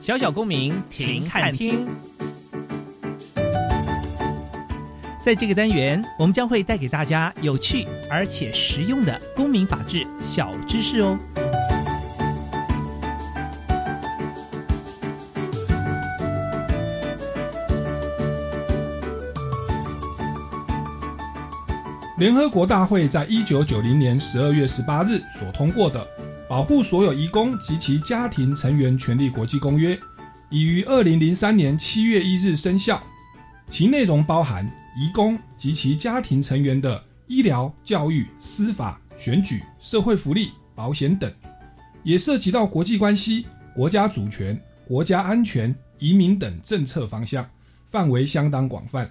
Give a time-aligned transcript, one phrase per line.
[0.00, 1.86] 小小公民停看听，
[5.22, 11.18] 在这个单元，我们将会带给大家有趣而且实用的公民法治小知识哦。
[22.18, 26.15] 联合国大会在一九九零年十二月十八日所通过的。
[26.48, 29.98] 保护所有移工及其家庭成员权利国际公约
[30.48, 33.02] 已于二零零三年七月一日生效，
[33.68, 34.64] 其内容包含
[34.96, 41.28] 移工及其家庭成员的医疗、教育、司法、选举、社会福利、保险等，
[42.04, 44.56] 也涉及到国际关系、国家主权、
[44.86, 47.44] 国家安全、移民等政策方向，
[47.90, 49.10] 范围相当广泛。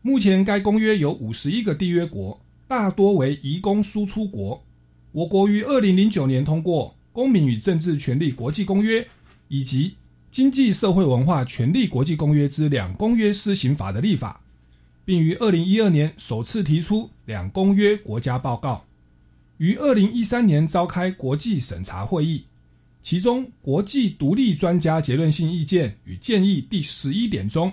[0.00, 4.62] 目前该公约有五十一个缔约国，大多为移工输出国。
[5.16, 9.00] 我国于二零零九年通过《公民与政治权利国际公约》
[9.48, 9.88] 以及
[10.30, 14.42] 《经济社会文化权利国际公约之两公约施行法》的立法，
[15.06, 18.84] 并于二零一二年首次提出两公约国家报告，
[19.56, 22.42] 于二零一三年召开国际审查会议，
[23.02, 27.72] 其中国际独立专家结论性意见与建议第十一点中，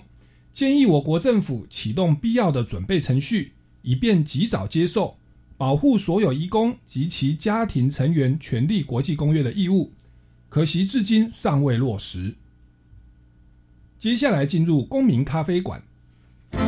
[0.54, 5.18] 建议我国政府启动必要的准备程序，以便及早接受。
[5.64, 9.90] 保护所有移工及其家庭成员权利国际公约的义务，
[10.50, 12.36] 可惜至今尚未落实。
[13.98, 15.82] 接下来进入公民咖啡馆。
[16.52, 16.60] 公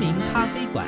[0.00, 0.86] 民咖啡馆，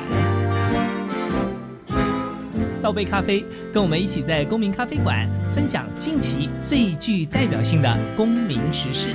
[2.81, 9.13] 倒杯咖啡，跟我们一起在公民咖啡馆分享近期最具代表性的公民时事。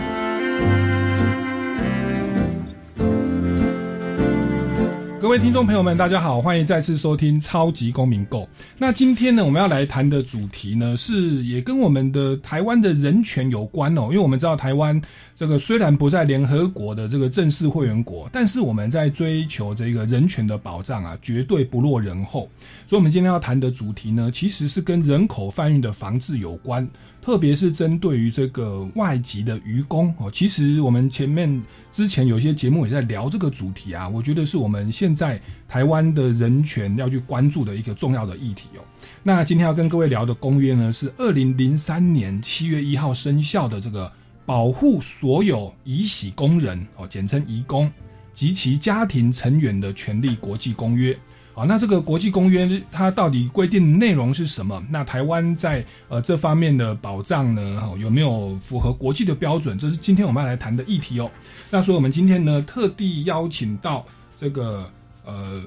[5.20, 8.42] 各位听众朋友们，大家好，欢迎再次收听《超级公民购》。
[8.78, 14.02] 那今天呢，我们要来谈的主题呢，是也跟我们的台湾的人权有关哦。
[14.02, 15.00] 因为我们知道台湾
[15.34, 22.48] 这个虽然不在联合国的这个正式会员国，但是我们在追求这个人权的保障啊，绝对不落人后。
[22.86, 26.88] 所以，我们今天要谈的主题呢，其实是跟人口贩运的防治有关。
[27.28, 31.62] 特别是针对于这个外籍的渔工哦，其实我们前面
[31.92, 38.80] 之前有些节目也在聊这个主题啊，我觉得是我们现在台湾的人权要去关注的一个重要的议题哦。
[39.22, 44.10] 那今天要跟各位聊的公约呢，是二零零三年七月一号生效的这个
[44.46, 47.92] 保护所有移徙工人哦，简称移工
[48.32, 51.14] 及其家庭成员的权利国际公约。
[51.58, 54.80] 好，那这个国际公约它到底规定内容是什么？
[54.88, 59.76] 那台湾在呃这方面的保障呢，有没有符合国际的标准？
[59.76, 61.28] 这是今天我们要来谈的议题哦。
[61.68, 64.06] 那所以我们今天呢，特地邀请到
[64.36, 64.88] 这个
[65.24, 65.60] 呃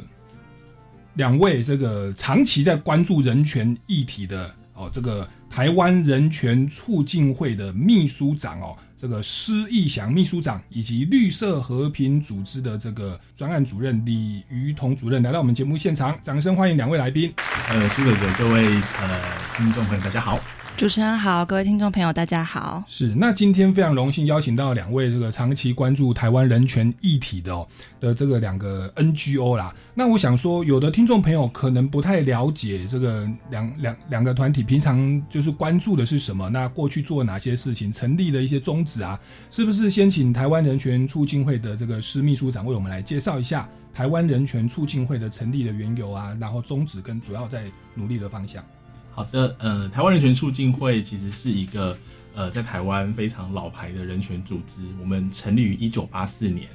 [1.15, 8.77] 两位这个长期在关注人权议题的哦，这个台湾人权促进会的秘书长哦。
[9.01, 17.33] 这个施义祥秘书长以及绿色和平组织的这个专案主任李于彤主任来到我们节目现场，掌声欢迎两位来宾。
[17.69, 18.63] 呃，苏哥哥，各位
[18.99, 19.19] 呃
[19.57, 20.39] 听众朋友，大家好。
[20.81, 22.83] 主持人好，各位听众朋友，大家好。
[22.87, 27.67] 是，那今天非常荣幸邀请到两位这个长期关注台湾人权议题的哦
[27.99, 29.71] 的这个两个 NGO 啦。
[29.93, 39.19] 那我想说，有的听众朋友可能不太了解这个两两两个团体平常就是关注的是什么，那过去做哪些事情，成立的一些宗旨啊，
[39.51, 48.65] 是不是先请台湾人权促进会的这个施秘书长为我们来介绍一下台湾人权促进会的成立的缘由啊，然后宗旨跟主要在努力的方向。
[49.13, 51.97] 好的，呃，台湾人权促进会其实是一个
[52.33, 54.87] 呃在台湾非常老牌的人权组织。
[55.01, 56.69] 我们成立于一九八四年，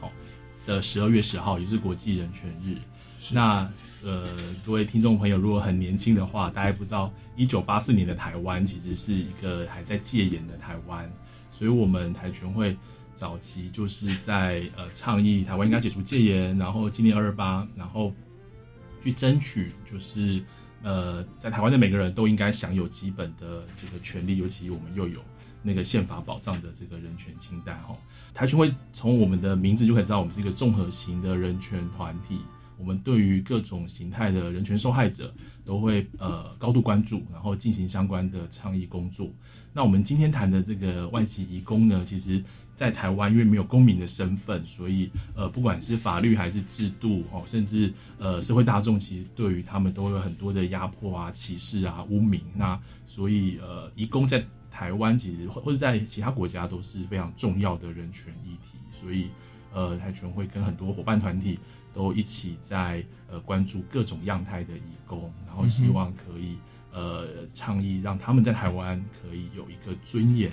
[0.00, 0.10] 好，
[0.66, 2.76] 的十二月十号，也是国际人权日。
[3.32, 3.70] 那
[4.02, 4.28] 呃，
[4.66, 11.08] 各位听众朋友，如果很年轻的话，大家不知道一九八四年的台湾其实是一个还在戒严的台湾，
[11.52, 12.76] 所以我们台全会
[13.14, 18.12] 早期就是在呃倡议台湾应该解除戒严，然后纪念二二八，然后
[19.04, 20.42] 去争取就是。
[20.82, 25.20] 呃，在台湾的每个人都应该享有基本的这个权利，尤其我们又有
[25.62, 27.96] 那个宪法保障的这个人权清单哈。
[28.32, 32.38] 台全会从我们的名字就可以知道，我们是一个综合型的人权团体。
[32.78, 35.34] 我们对于各种形态的人权受害者
[35.64, 39.30] 都会呃高度关注，然后进行相关的倡议工作。
[39.72, 42.42] 那我们今天谈的这个外籍移工呢，其实。
[42.76, 52.42] 在台湾，因为没有公民的身份，所以呃，不管是法律还是制度哦，甚至呃社会大众，其实对于他们都有很多的压迫啊、歧视啊、污名。
[52.54, 58.78] 那所以呃，移工在台湾其实或者在其他国家都是非常重要的人权议题。
[58.92, 59.30] 所以
[59.72, 61.58] 呃，台全会跟很多伙伴团体
[61.94, 66.58] 都一起在呃关注各种样态的移工，然后希望可以
[66.92, 70.52] 呃倡议让他们在台湾可以有一个尊严。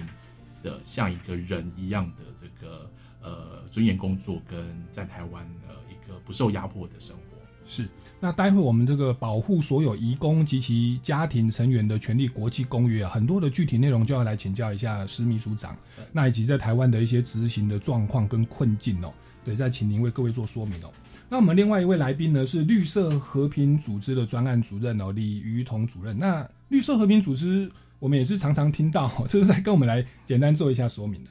[0.64, 2.90] 的像一个人一样的这个
[3.22, 7.24] 呃尊严工作，跟在台湾呃一个不受压迫的生活
[7.66, 7.88] 是。
[8.20, 15.78] 那待会我们这个保护所有移工及其家庭成员的权利国际公约啊，很多的具体内容就要来请教一下施秘书长。
[16.12, 19.14] 那以及在台湾的一些执行的状况跟困境哦，
[19.44, 20.92] 对，再请您为各位做说明哦。
[21.30, 26.18] 那我们另外一位来宾呢是绿色和平组织的专案主任哦，李于彤主任。
[26.18, 27.70] 那绿色和平组织。
[28.04, 31.30] 我们也是常常听到， 是不是在跟我们来简单做一下说明的？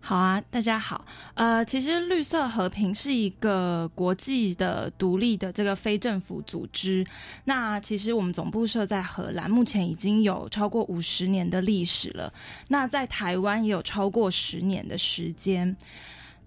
[0.00, 1.04] 好啊，大家好。
[1.34, 7.06] 呃，其实绿色和平是一个国际的独立的这个非政府组织。
[7.44, 12.32] 那其实我们总部设在荷兰，目前已经有超过五十年的历史了。
[12.68, 15.76] 那在台湾也有超过十年的时间。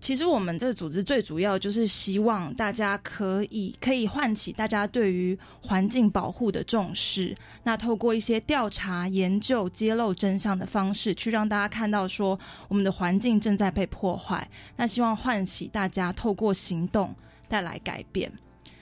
[0.01, 7.35] 其实我们这个组织最主要就是希望大家可以可以唤起大家对于环境保护的重视。
[7.63, 14.49] 那透过一些调查、研究、揭露真相的方式，去让大家看到说我们的环境正在被破坏。
[14.77, 17.13] 那希望唤起大家透过行动
[17.49, 18.31] 带来改变。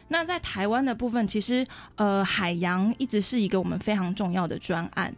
[0.07, 1.65] 那在台湾的部分，其实
[1.95, 5.13] 呃海洋一直是一个我们非常重要的专案。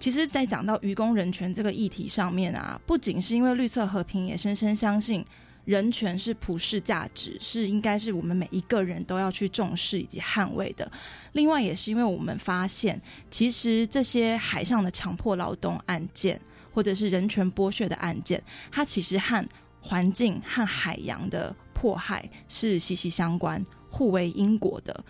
[0.00, 5.24] 其实，在讲到渔工人权这个议题上面啊，不仅是因为绿色和平也深深相信。
[5.64, 10.90] 人权是普世价值，是应该是我们每一个人都要去重视以及捍卫的。
[11.32, 13.00] 另外，也是因为我们发现，
[13.30, 16.40] 其实这些海上的强迫劳动案件，
[16.72, 18.42] 或者是人权剥削的案件，
[18.72, 19.48] 它其实和
[19.80, 25.04] 环境和海洋的迫害是息息相关、互为因果的。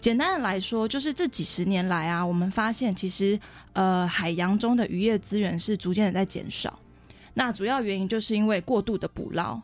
[0.00, 3.40] 简单的来说，就是这几十年来啊，我们发现，其实
[3.72, 6.78] 呃，海洋中的渔业资源是逐渐的在减少。
[7.32, 9.58] 那主要原因就是因为过度的捕捞。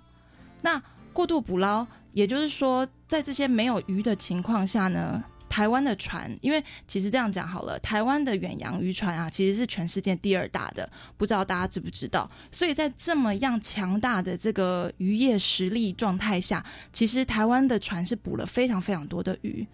[0.63, 12.31] 那过度捕捞，也就是说，在这些没有鱼的情况下呢，台湾的船，因为其实这样讲好了，台湾的远洋渔船啊，其实是全世界第二大的，不知道大家知不知道？
[12.53, 19.67] 所以在这么样强大的这个渔业实力状态下，其实台湾的船是捕了非常非常多的鱼。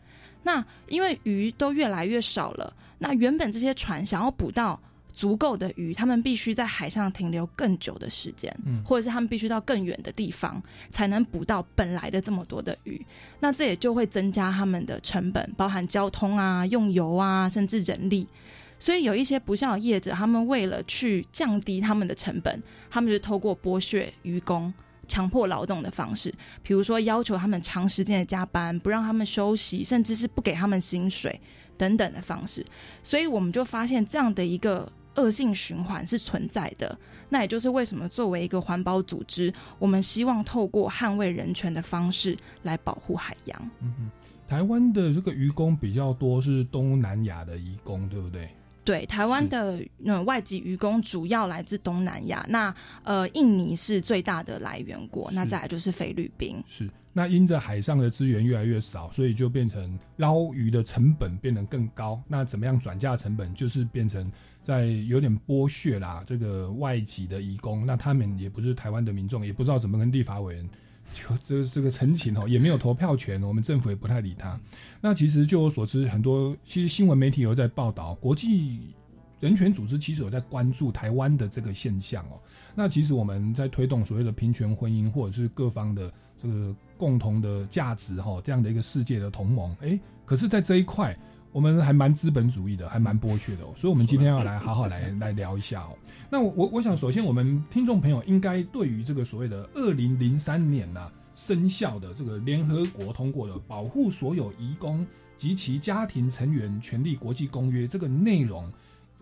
[0.44, 4.80] 那因为鱼都越来越少了，那原本这些船想要捕到。
[5.16, 13.04] 足够的鱼，他们必须在海上停留更久的时间，嗯，或者是他们必须到更远的地方，才能捕到本来的这么多的鱼。
[13.40, 18.28] 那这也就会增加他们的成本，包含交通啊、用油啊，甚至人力。
[18.78, 24.70] 所以有一些不孝业者，他们为了去降低他们的成本，他们就透过剥削渔工、
[25.08, 26.30] 强迫劳动的方式，
[26.62, 31.40] 比如说要求他们长时间的加班，不让他们休息，甚至是不给他们薪水
[31.78, 32.62] 等等的方式。
[33.02, 34.92] 所以我们就发现这样的一个。
[35.16, 43.70] 恶性循环是存在的，那也就是为什么作为一个环保组织，我们希望透过捍卫人权的方式来保护海洋。
[43.80, 44.10] 嗯嗯，
[44.46, 48.48] 台湾的这个渔工比较多是东南亚的渔工，对不对？
[48.84, 56.62] 对，台湾的嗯外籍渔工主要来自东南亚，那呃印尼是最大的来源国，那再来就是菲律宾。
[56.68, 62.22] 是，那因着海上的资源越来越少，所以就变成捞鱼的成本变得更高。
[62.28, 64.30] 那怎么样转嫁成本，就是变成。
[64.66, 70.68] 在有点剥削啦，这个外籍的移工，那他们也不是台湾的民众，也不知道怎么跟立法委员
[71.14, 74.58] 就这这个陈情哦，也没有投票权，我们政府也不太理他。
[75.00, 78.80] 那其实就我所知，很多其实新闻媒体有在报道，国际
[79.38, 82.40] 人权组织其实有在关注台湾的这个现象哦。
[82.74, 91.16] 那其实我们在推动所谓的平权婚姻，或者是各方的这个共同的价值哈，这样的一个世界的同盟，哎，可是，在这一块。
[91.56, 95.96] 我们还蛮资本主义的，还蛮剥削的哦，所以，我们今天要来好好来 来聊一下哦。
[96.28, 105.06] 那我我我想，首先，我们听众朋友应该对于这个所谓的二零零三年呐生效的这个联合国通过的《保护所有移工
[105.38, 108.70] 及其家庭成员权利国际公约》这个内容，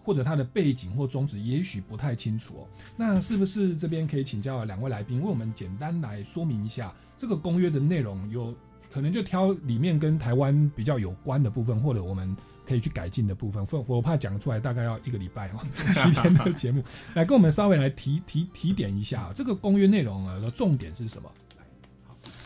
[0.02, 2.66] 或者它的背景或宗旨，也许不太清楚哦。
[2.96, 8.52] 那是不是这边可以请教两位来宾，为我们简单来说明一下这个公约的内容有？
[8.94, 13.66] 可能就挑里面跟台湾比较有关的部分，或者我们可以去改进的部分。
[13.72, 15.58] 我我怕讲出来大概要一个礼拜哦，
[15.92, 16.80] 七天的节目，
[17.12, 21.28] 来跟我们稍微来提提提点一下这个公约内容啊的重点是什么？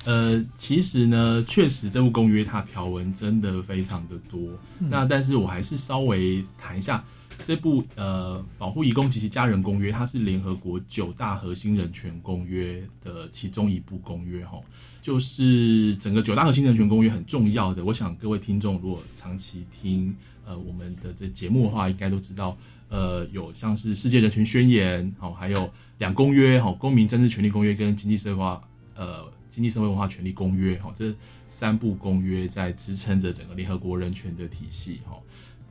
[0.06, 4.40] 呃，其实呢，确实这部公约它条文真的非常的多。
[4.78, 7.04] 那但是我还是稍微谈一下
[7.44, 14.58] 这部呃保护移工及其家人公约，它是联合国九大核心人权公约的其中一部公约哈。
[15.00, 22.58] 就是整个九大核心人权公约很重要的，我想各位听众如果长期听呃我们的这节目的话，应该都知道，
[22.90, 28.60] 呃有像是世界人权宣言，好，还有两公约，好，公民政治权利公约跟经济社会化，
[28.96, 31.14] 呃经济社会文化权利公约，好，这
[31.48, 35.16] 三部公约在支撑着整个联合国人权的体系，哈，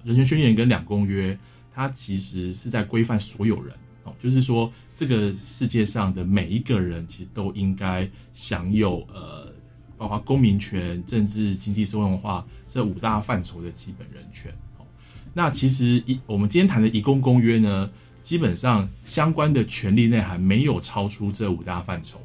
[0.07, 1.37] 人权宣言跟两公约，
[1.75, 3.75] 它其实是在规范所有人。
[4.03, 9.51] 哦就是说，这个世界上的每一个人其实都应该享有呃，
[9.97, 14.49] 包括公民权、政治、经济、社会文化这五大范畴的基本人权。
[14.77, 14.85] 哦
[15.33, 17.89] 那其实一我们今天谈的《移工公约》呢，
[18.23, 22.17] 基本上相关的权利内涵没有超出这五大范畴。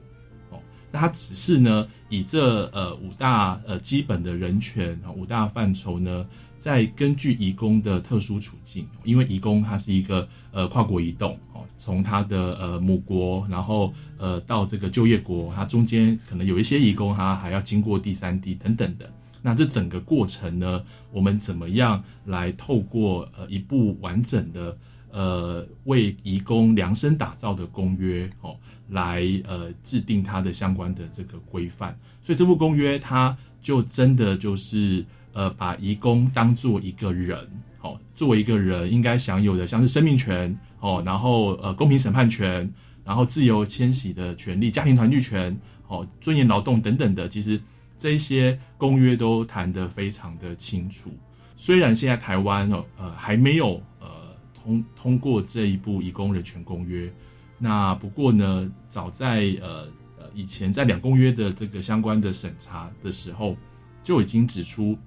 [0.50, 0.60] 哦，
[0.92, 6.24] 那它只是呢，以这呃五大呃基本的人权五大范畴呢。
[6.62, 19.12] 再根据移工的特殊处境，因为移工它是一个呃跨国移动哦，从他的呃母国，然后呃到这个就业国，它中间可能有一些移工，他还要经过第三地等等的。
[19.42, 24.78] 那这整个过程呢，我们怎么样来透过呃一部完整的
[25.10, 28.56] 呃为移工量身打造的公约哦，
[28.90, 31.98] 来呃制定它的相关的这个规范？
[32.24, 35.04] 所以这部公约它就真的就是。
[35.34, 37.48] 呃，把移工当做一个人，
[37.78, 42.70] 好，作为一个人应该享有的，像是生命权，哦，然后呃，公平审判权，
[43.02, 45.58] 然后自由迁徙的权利，家庭团聚权，
[45.88, 47.58] 哦，尊严劳动等等的，其实
[47.98, 51.10] 这一些公约都谈得非常的清楚。
[51.56, 54.06] 虽然现在台湾哦，呃，还没有呃
[54.52, 57.10] 通通过这一部移工人权公约，
[57.58, 63.56] 那不过呢，早在呃呃以前在两公约的这个相关的审查的时候，
[64.04, 64.98] 就已经指出。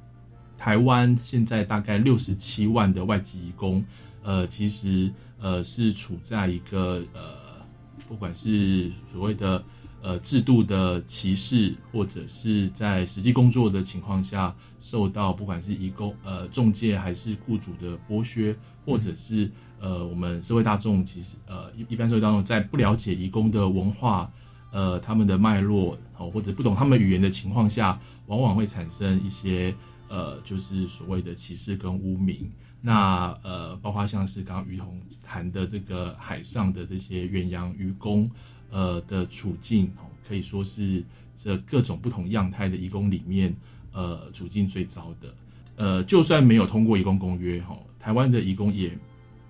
[0.57, 3.83] 台湾现在大概六十七万的外籍移工，
[4.23, 7.61] 呃，其实呃是处在一个呃，
[8.07, 9.63] 不管是所谓的
[10.01, 24.31] 呃制度的歧视，或者是在实际工作的情况下受到不管是移工呃中介还是雇主的剥削，或者是呃我们社会大众其实呃一一般社会大众在不了解移工的文化
[24.71, 29.75] 呃他们的脉络哦或者不懂他们语言的情况下，往往会产生一些。
[30.07, 38.29] 呃，就是所谓的歧视跟污名，那呃，包括像是刚刚于彤谈的这个海上的这些远洋渔工，
[38.69, 39.91] 呃的处境，
[40.27, 41.03] 可以说是
[41.35, 43.55] 这各种不同样态的移工里面，
[43.93, 45.33] 呃，处境最糟的。
[45.75, 48.95] 呃，就算没有通过移工公约，哈，台湾的移工也，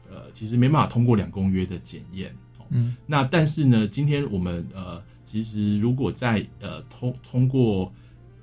[0.09, 2.33] 呃，其实没办法通过两公约的检验。
[2.69, 7.91] 嗯，那但是呢，今天我们呃，其实如果在呃通通过。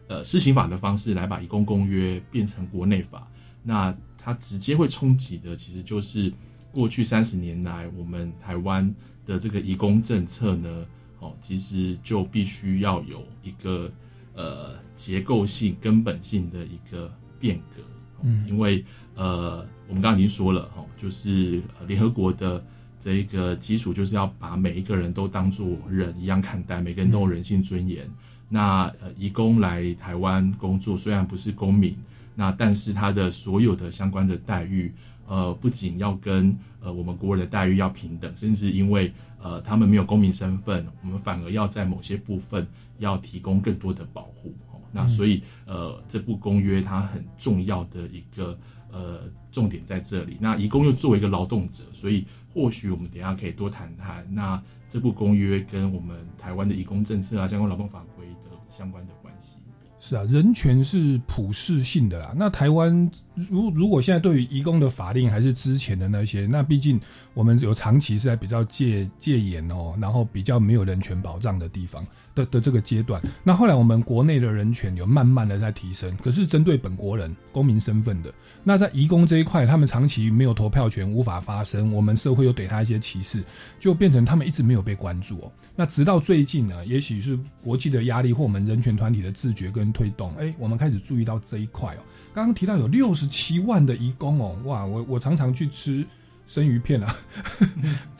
[0.08, 3.26] 呃，施行法的方式来把移工公约变成国内法，
[3.62, 6.32] 那它直接会冲击的，其实就是
[6.70, 8.94] 过去三十年来我们台湾
[9.24, 10.86] 的这个移工政策呢，
[11.20, 13.90] 哦，其实就必须要有一个
[14.34, 17.82] 呃结构性、根本性的一个变革。
[18.22, 22.64] 嗯，因为呃，我们刚刚已经说了，哦，就是联合国的
[23.00, 28.08] 这一个基础，就是要把每一个人都当做人一样看待，每个人都有人性尊严。
[28.52, 31.96] 那呃，移工来台湾工作，虽然不是公民，
[32.34, 34.92] 那但是他的所有的相关的待遇，
[35.26, 39.10] 呃，不仅要跟呃我们国人的待遇要平等，甚至因为
[39.42, 42.66] 呃他们没有公民身份，我们反而要在某些部分
[42.98, 44.54] 要提供更多的保护。
[44.94, 48.58] 那所以呃，这部公约它很重要的一个
[48.92, 50.36] 呃重点在这里。
[50.38, 58.41] 那移工又作为一个劳动者，所以或许我们等一下可以多谈谈那这部公约跟我们台湾的移工政策啊、相关劳动法规的
[58.76, 59.58] 相关的关系。
[60.00, 62.32] 是啊，人权是普世性的啦。
[62.36, 67.00] 那台湾如如果现在对于移工的法令还是之前的那些，那毕竟
[67.34, 73.20] 我们有长期是在比较戒戒严哦，然后比较没有人权保障的地方的的这个阶段。
[73.42, 83.42] 那后来我们国内的人权有慢慢的在提升，可是针对本国人公民身份的，那在移工这一块，他们长期没有投票权，无法发声，我们社会又给他一些歧视，
[83.80, 85.52] 就变成他们一直没有被关注哦。
[85.74, 91.98] 那直到最近呢，也许是国际的压力或我们人权团体的自觉跟推动，哎，我们开始注意到这一块哦。
[92.34, 96.04] 刚刚提到有六十十七万的移工哦，哇，我我常常去吃
[96.48, 97.16] 生鱼片啊，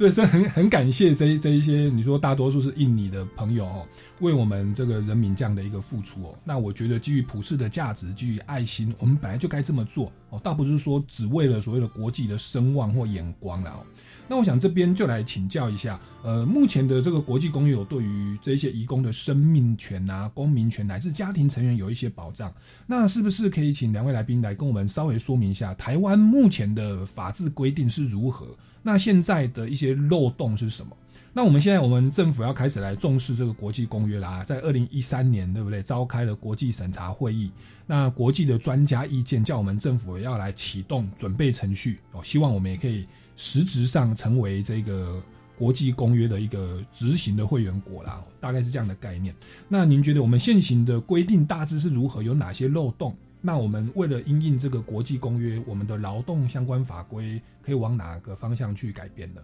[0.02, 3.86] 对，这很很感谢这这一些你说大多数是印尼的朋友哦，
[4.18, 6.34] 为我们这个人民这样的一个付出哦。
[6.42, 13.86] 那我觉得基于普世的价值，基于爱心，我们本来就该这么做哦，倒不是说只为了所谓的国际的声望或眼光了哦。
[14.26, 22.52] 那我想这边就来请教一下，呃，目前的这个国际公约有对于这些移工的生命权啊、公民权乃至家庭成员有一些保障，
[22.88, 28.48] 那是不是可以请两位来宾来跟我们稍微说明一下，台湾目前的法制规定是如何？
[28.82, 30.96] 那现在的一些漏洞是什么？
[31.32, 35.82] 那我们现在我们政府要开始来重视这个国际公约啦，在二零一三年对不对？
[35.82, 37.50] 召开了国际审查会议，
[37.86, 43.06] 那国际的专家意见叫我们政府要来启动准备程序哦，希望我们也可以。
[43.34, 45.20] 实质上成为这个
[45.58, 49.34] 国际公约的一个执行的会员国啦，大概是这样的概念。
[49.68, 52.22] 那您觉得我们现行的规定大致是如何？
[52.22, 53.16] 有哪些漏洞？
[53.44, 59.42] 那我们为了应应这个国际公约，我们的劳动相关法规可以往哪个方向去改变呢？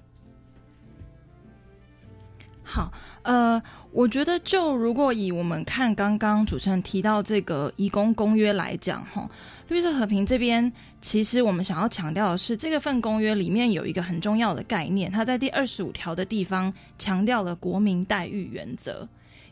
[2.62, 3.61] 好，呃，
[3.93, 9.28] 我觉得就如果以我们看刚刚主持人提到这个移工公约来讲，哈。
[9.69, 19.07] 绿色和平这边，其实我们想要强调的是，这个份公约里面有一个很重要的概念，它在第二十五条的地方强调了国民待遇原则，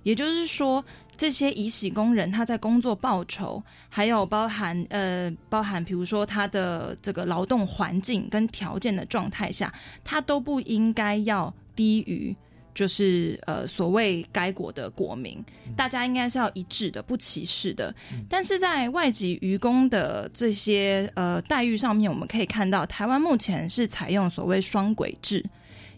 [0.04, 0.82] 也就是说，
[1.16, 9.73] 这些乙洗工人他在工作报酬，还有包含呃包含，比如说他的这个劳动环境跟条件的状态下，
[10.04, 12.37] 他都不应该要低于。
[12.75, 15.42] 就是呃，所谓该国的国民，
[15.75, 17.95] 大家应该是要一致的，不歧视的。
[18.28, 25.43] 但是在外籍渔工的这些呃待遇上面，我们可以看到，台湾目前是采用所谓双轨制，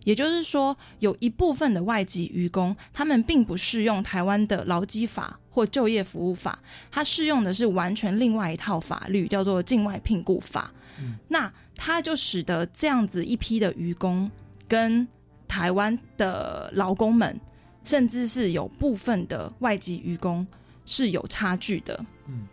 [0.08, 6.58] 也就是说，有一部分的外籍渔工，他们并不适用台湾的劳基法或就业服务法，
[6.90, 10.72] 它适用的是完全另外一套法律，叫做境外聘雇法。
[10.98, 14.30] 嗯那它就使得这样子一批的渔工
[14.66, 15.06] 跟
[15.46, 17.38] 台湾的劳工们，
[17.84, 20.46] 甚至是有部分的外籍渔工
[20.86, 22.02] 是有差距的。
[22.26, 22.48] 嗯，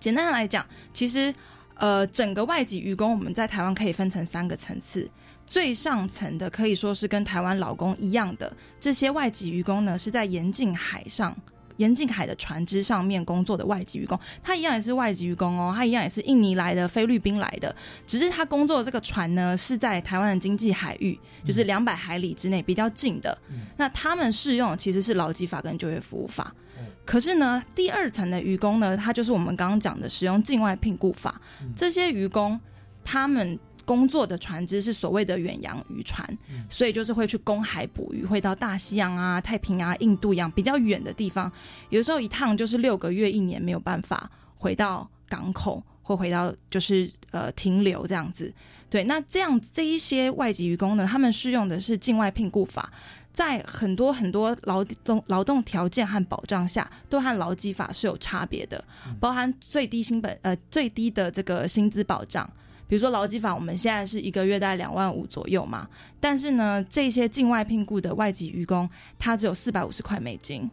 [0.00, 1.32] 简单的来讲，其实
[1.76, 5.08] 呃，整个外籍渔工我们在台湾可以分成三个层次，
[5.50, 11.36] 最上层的可以说是跟台湾老公一样的这些外籍渔工呢，是在严禁海上。
[11.76, 17.74] 沿近海的船只上面工作的外籍渔工，他一样也是外籍渔工哦，他一样也是印尼来的、菲律宾来的，
[18.06, 23.36] 只是他工作的这个船呢是在台湾的经济海域，就是两百海里之内比较近的。
[23.78, 26.54] 那他们适用其实是劳基法跟就业服务法，
[27.06, 31.40] 可是呢，第二层的渔工呢，他就是我们刚刚讲的使用境外聘雇法，
[31.74, 32.60] 这些渔工
[33.02, 33.58] 他们。
[33.90, 36.24] 工作的船只是所谓的远洋渔船，
[36.68, 41.50] 所以就是会去公海捕鱼，会到大西洋啊、太平洋、印度洋比较远的地方，
[41.88, 48.54] 有时候一趟就是六个月、一年没有办法回到港口或回到就是呃停留这样子。
[48.88, 52.92] 对，那这样这一些外籍渔工呢，他们适用的是境外聘雇法，
[53.32, 58.84] 在很多很多劳动劳动条件和保障下，都和劳基法是有差别的，
[59.18, 62.48] 包含最低薪本呃最低的这个薪资保障。
[62.90, 70.68] 比如说劳基法，我们现在是一个月大概两万五左右嘛，但是呢，这些境外聘雇的外籍渔工，他只有四百五十块美金，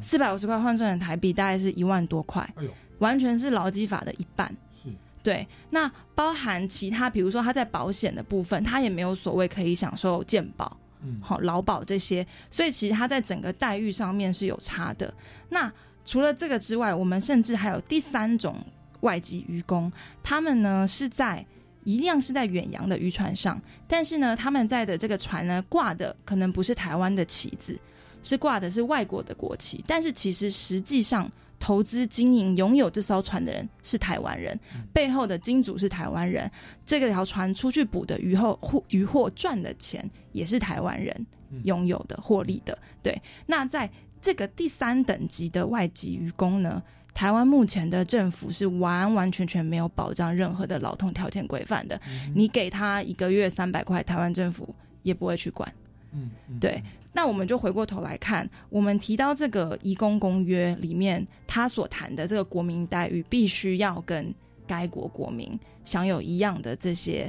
[0.00, 4.50] 四百五十块换算成台币大概是一万多块，哎呦，完全是劳基法的一半。
[4.82, 4.88] 是，
[5.22, 15.12] 对，那包含其他，比如说他在保险的部分，他也没有所谓可以享受健保，嗯，好劳保这些，所以其实他在整个待遇上面是有差的。
[15.50, 15.70] 那
[16.06, 18.56] 除了这个之外，我们甚至还有第三种
[19.00, 21.44] 外籍渔工，他们呢是在
[21.88, 27.80] 一样是在远洋的渔船上，但是呢，他们在的这个船呢，挂的可能不是台湾的旗子，
[28.22, 29.82] 是挂的是外国的国旗。
[29.86, 34.60] 但是其实实际上，投资经营拥有这艘船的人是台湾人，
[34.92, 36.50] 背后的金主是台湾人，
[36.84, 41.26] 这个条船出去捕的鱼后获渔获赚的钱也是台湾人
[41.64, 42.78] 拥有的获利的。
[43.02, 46.82] 对，那在这个第三等级的外籍渔工呢？
[47.18, 52.00] 台湾目前的政府是完完全全没有保障任何的劳动条件规范的。
[52.32, 55.68] 你给他一个月三百块，台湾政府也不会去管。
[56.12, 56.80] 嗯，嗯对，
[57.12, 64.32] 那我们就回过头来看，我们提到这个《移工公约》里面，他所谈的这个国民待遇，必须要跟
[64.64, 67.28] 该国国民享有一样的这些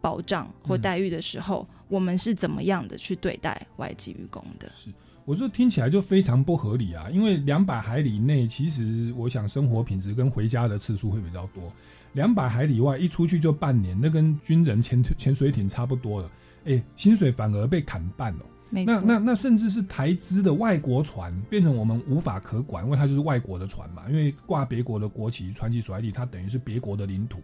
[0.00, 4.72] 保障或待遇的时候，我们是怎么样的去对待外籍渔工的？
[5.30, 7.08] 我说听起来就非常不合理啊！
[7.08, 11.72] 因为两百海里内，其实我想生活品质跟回家的次数会比较多。
[12.14, 16.28] 两百海里外一出去就半年，那跟军人潜潜水艇差不多了。
[16.64, 18.40] 哎，薪水反而被砍半了。
[18.70, 27.40] 那那那甚至是台资的外国船变成我们无法可管，因为它就是外国的船嘛，因为挂别国的国旗、船旗所在地，它等于是别国的领土，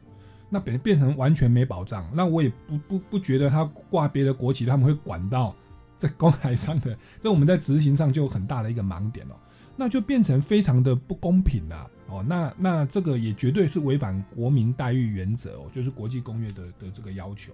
[0.51, 2.05] 那变变成完全没保障。
[2.13, 5.55] 那我也不不不觉得它挂别的国旗，他们会管到
[5.99, 9.35] 在公海上的，这我们在执行上就有很大的一个盲点哦，
[9.77, 12.25] 那就变成非常的不公平啦、哦。
[12.27, 17.53] 那那这个也绝对是违反国民待遇原则哦，就是国际公约的的这个要求。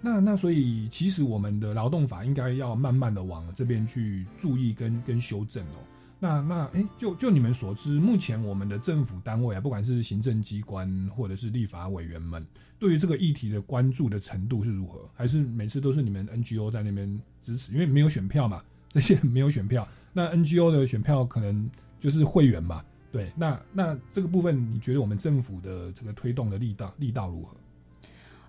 [0.00, 5.78] 那那所以，其实我们的劳动法应该要慢慢的往这边去注意跟跟修正哦。
[6.24, 12.42] 那那哎，就就你们所知，目前我们的政府单位啊，不管是行政机关或者是立法委员们，
[12.78, 15.06] 对于这个议题的关注的程度是如何？
[15.12, 17.74] 还是每次都是你们 NGO 在那边支持？
[17.74, 22.82] 因为没有选票嘛，这些没有选票，那 NGO 的选票可能就是会员嘛。
[23.12, 27.54] 对，那那这个部分，你觉得我们政府的这个推动的力道力道如何？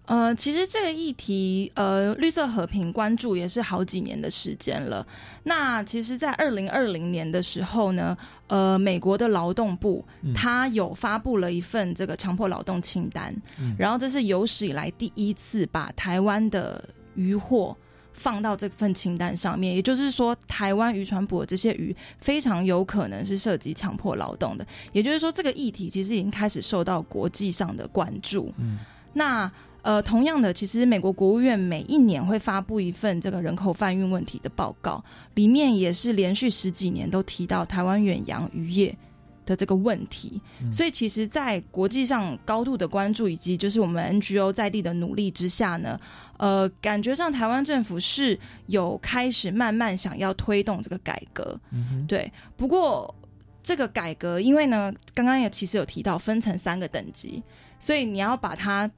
[0.06, 5.06] 呃，其实这个议题，呃，绿色和平关注也是好几年的时间了。
[5.44, 17.76] 那其实，在二零二零年的时候呢，呃，美国的劳动部嗯它有发布了一份这个强迫劳动清单，嗯然后这是有史以来第一次把台湾的渔获。
[18.18, 24.66] 放到这份清单上面，也就是说，台湾渔船捕的这些鱼非常有可能是涉及强迫劳动的。
[24.94, 28.54] 也就是说，这个议题其实已经开始受到国际上的关注。
[28.58, 28.80] 嗯，
[29.12, 29.52] 那
[29.86, 35.04] 呃，同样的，其实美国国务院每一年会发布一份这个人口贩运问题的报告，
[35.36, 38.98] 里面也是连续十几年都提到台湾远洋渔业
[39.46, 40.42] 的这个问题。
[40.72, 46.00] 所以，其实，在国际上高度的关注，以及就是我们 NGO 在地的努力之下呢，
[46.38, 51.56] 呃，感觉上台湾政府是有开始慢慢想要推动这个改革。
[51.70, 53.14] 嗯，对，不过
[53.62, 57.44] 这个改革，因为呢，刚刚也其实有提到分成三个等级，
[57.80, 58.90] 所以你要把它，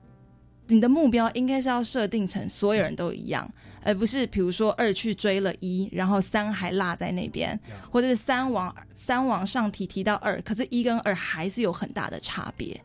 [0.67, 3.49] 你的目标应该是要设定成所有人都一样，
[3.83, 12.79] 而不是比如说二去追了一，然后三还落在那边，或者是三往三往上提提到二，可是一跟二还是有很大的差别。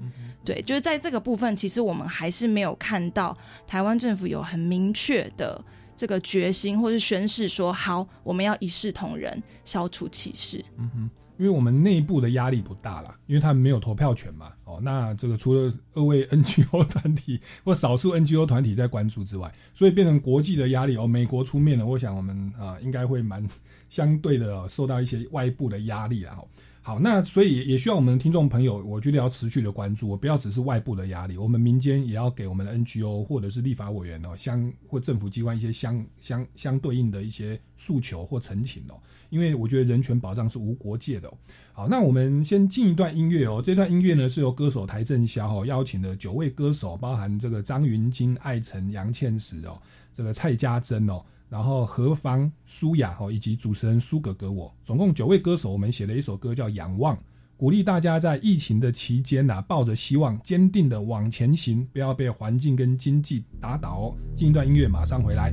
[0.44, 5.64] 对，就是在这个部分，其实我们还是没有看到台湾政府有很明确的
[6.02, 10.60] 这个决心，或是宣誓说好，我们要一视同仁，消除歧视。
[10.76, 14.52] 嗯哼，因为我们内部的压力不大啦，因为他们没有投票权嘛。
[14.64, 21.06] 哦，那这个除了二位 NGO 团体或少数 NGO 团体在关注之外，所以变成国际的压力哦。
[21.06, 23.48] 美国出面了，我想我们啊、应该会蛮
[23.88, 26.34] 相对的、受到一些外部的压力啦。
[26.34, 26.44] 哈。
[26.84, 38.98] 好，那所以也需要我们的听众朋友，我觉得要持续的关注，不要只是外部的压力，我们民间也要给我们的 NGO 或者是立法委员哦，相或政府机关一些相相相对应的一些诉求或陈情哦，
[39.30, 41.32] 因为我觉得人权保障是无国界的、
[41.72, 49.80] 好，那我们先进一段音乐哦，这段音乐呢是由歌手台正宵哦邀请的九位歌手，包含这个张云京、艾辰、杨倩石哦，
[50.12, 51.24] 这个蔡家珍哦。
[51.52, 57.14] 然后何芳、舒雅哈，以及主持人苏格格我，总共九位歌手，我们写了一首歌叫《仰望》，
[57.58, 64.16] 鼓励大家在疫情的期间呐、抱着希望，坚定的往前行，不要被环境跟经济打倒哦。
[64.34, 65.52] 进一段音乐，马上回来。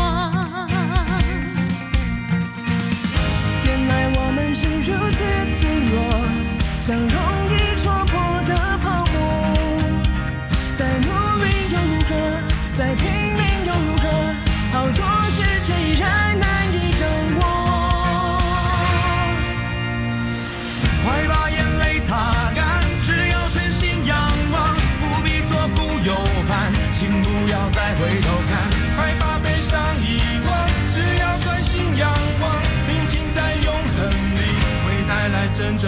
[4.53, 5.17] 是如此
[5.59, 5.95] 脆弱，
[6.81, 7.15] 像融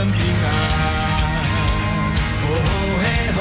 [0.03, 0.45] 证平安。
[2.43, 2.47] 哦
[2.99, 3.03] 嘿
[3.37, 3.39] 吼，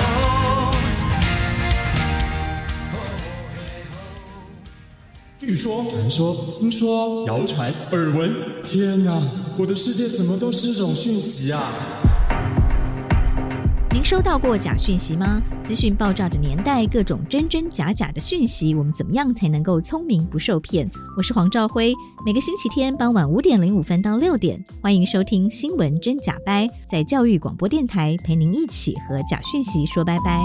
[5.41, 9.21] 据说、传说、听说、谣传、耳闻，天哪！
[9.59, 11.61] 我的世界怎么都是这种讯息啊！
[14.13, 15.41] 您收到过假讯息吗？
[15.65, 20.87] 资讯爆炸的年代，各种真真假假的讯息，我们怎么样才能够聪明不受骗？
[21.17, 21.95] 我是黄兆辉，
[22.27, 30.43] 每个星期天傍晚五点零五分到六点，欢迎收听《新闻真假掰》，在教育广播电台陪您一起和假讯息说拜拜。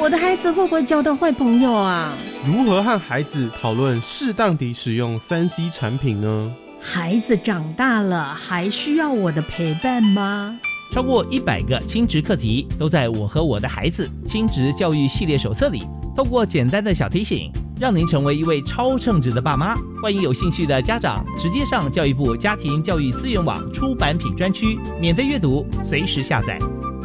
[0.00, 2.16] 我的孩子会不会交到坏朋友啊？
[2.46, 6.52] 如何和孩子讨论适当地使用三 C 产品呢？
[6.84, 10.58] 孩子长大了，还需要我的陪伴吗？
[10.92, 15.84] 超过一百个亲职课题都在我和我的孩子亲职教育系列手册里。
[16.14, 19.74] 透过简单的小提醒，让您成为一位超称职的爸妈。
[20.02, 26.58] 欢迎有兴趣的家长直接上教育部家庭教育资源网出版品专区免费阅读，随时下载。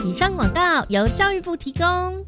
[0.04, 2.27] 以上广告由教育部提供。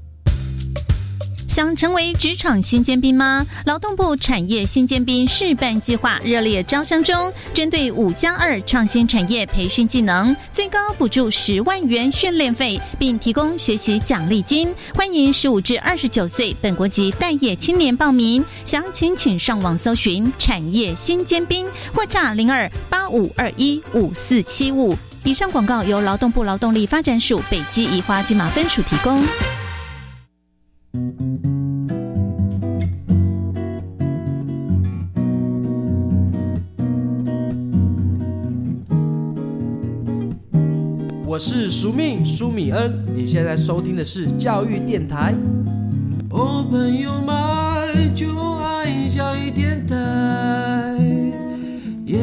[1.60, 3.46] 想成为职场新尖兵吗？
[3.66, 14.74] 劳动部产业新尖兵示范计划热烈招商中，针对五加二创新产业培训技能，最高补助十万元训练费，并提供学习奖励金。
[14.96, 24.96] 欢迎十五至二十九岁本国籍待业青年报名，详情请上网搜寻产业新尖兵，或洽零二八五二一五四七五。
[25.26, 29.22] 以上广告由劳动部劳动力发展署北基宜花金马分署提供。
[30.92, 30.98] 我
[41.38, 45.36] 是苏命苏米恩，你现在收听的是教育电台。
[46.32, 49.96] 哦，朋友们就爱教育电台。
[52.06, 52.18] 耶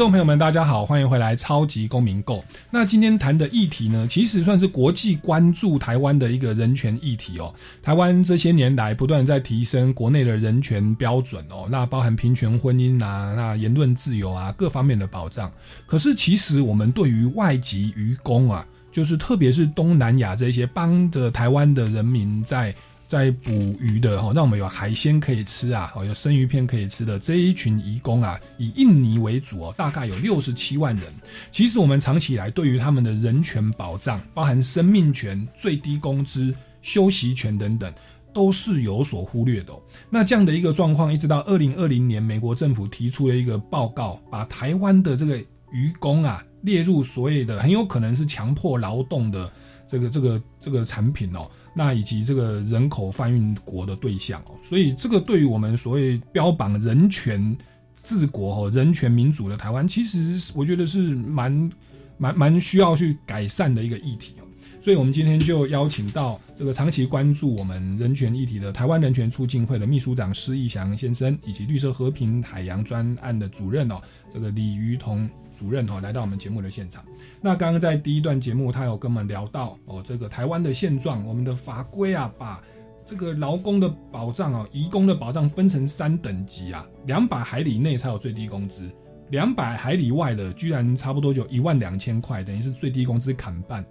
[0.00, 2.38] 众朋友们，大家好，欢迎回来《超级公民购》。
[2.70, 7.54] 那今天谈的议题呢，其实算是国际关注台湾的一个人权议题哦。
[7.82, 15.52] 台湾这些年来不断在提升国内的人权标准哦，那包含平权婚姻啊，那言论自由啊，各方面的保障。
[15.84, 22.74] 可是其实我们对于外籍渔工啊，就是特别是东南亚这些帮着台湾的人民在。
[23.10, 31.12] 在捕鱼的哈，让我们有海鲜可以吃啊，哦，有生鱼片可以吃的这一群移工啊，以印尼为主哦，大概有六十七万人。
[31.50, 37.92] 其实我们长期以来对于他们的人权保障，包含生命权、最低工资、休息权等等，
[38.32, 39.72] 都是有所忽略的、
[40.08, 45.36] 那这样的一个状况，一直到二零二零年，美国政府提出了一个报告，把台湾的这个
[45.72, 49.52] 渔工啊列入所谓的很有可能是强迫劳动的
[49.88, 51.50] 这个这个这个产品哦。
[51.72, 57.56] 那以及这个人口贩运国的对象哦，所以这个对于我们所谓标榜人权
[58.02, 61.70] 治国哦、人权民主的台湾，其实我觉得是蛮
[62.18, 64.44] 蛮蛮需要去改善的一个议题哦。
[64.80, 74.00] 所以我们今天就邀请到这个长期关注我们人权议题的台湾人权促进会的秘书长施义祥先生，以及绿色和平海洋专案的主任哦，
[74.32, 75.28] 这个李于彤。
[75.60, 77.04] 主任哦，来到我们节目的现场。
[77.38, 82.62] 那刚刚在第一段节目，他有跟我们聊到哦，这个台湾的现状，我们的法规啊，把
[83.04, 88.90] 这个劳工的保障啊，移工的保障分成三等级啊，两百海里内才有最低工资，
[89.28, 93.84] 两百海里外的居然差不多就一万两千块，等于是最低工资砍半。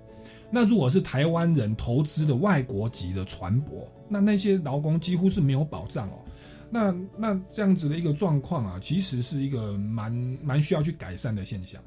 [0.50, 6.14] 那如果是台湾人投资的外国籍的船舶，那那些劳工几乎是没有保障哦。
[6.72, 10.12] 那那这样子的一个状况啊，其实是一个蛮
[10.44, 11.82] 蛮需要去改善的现象。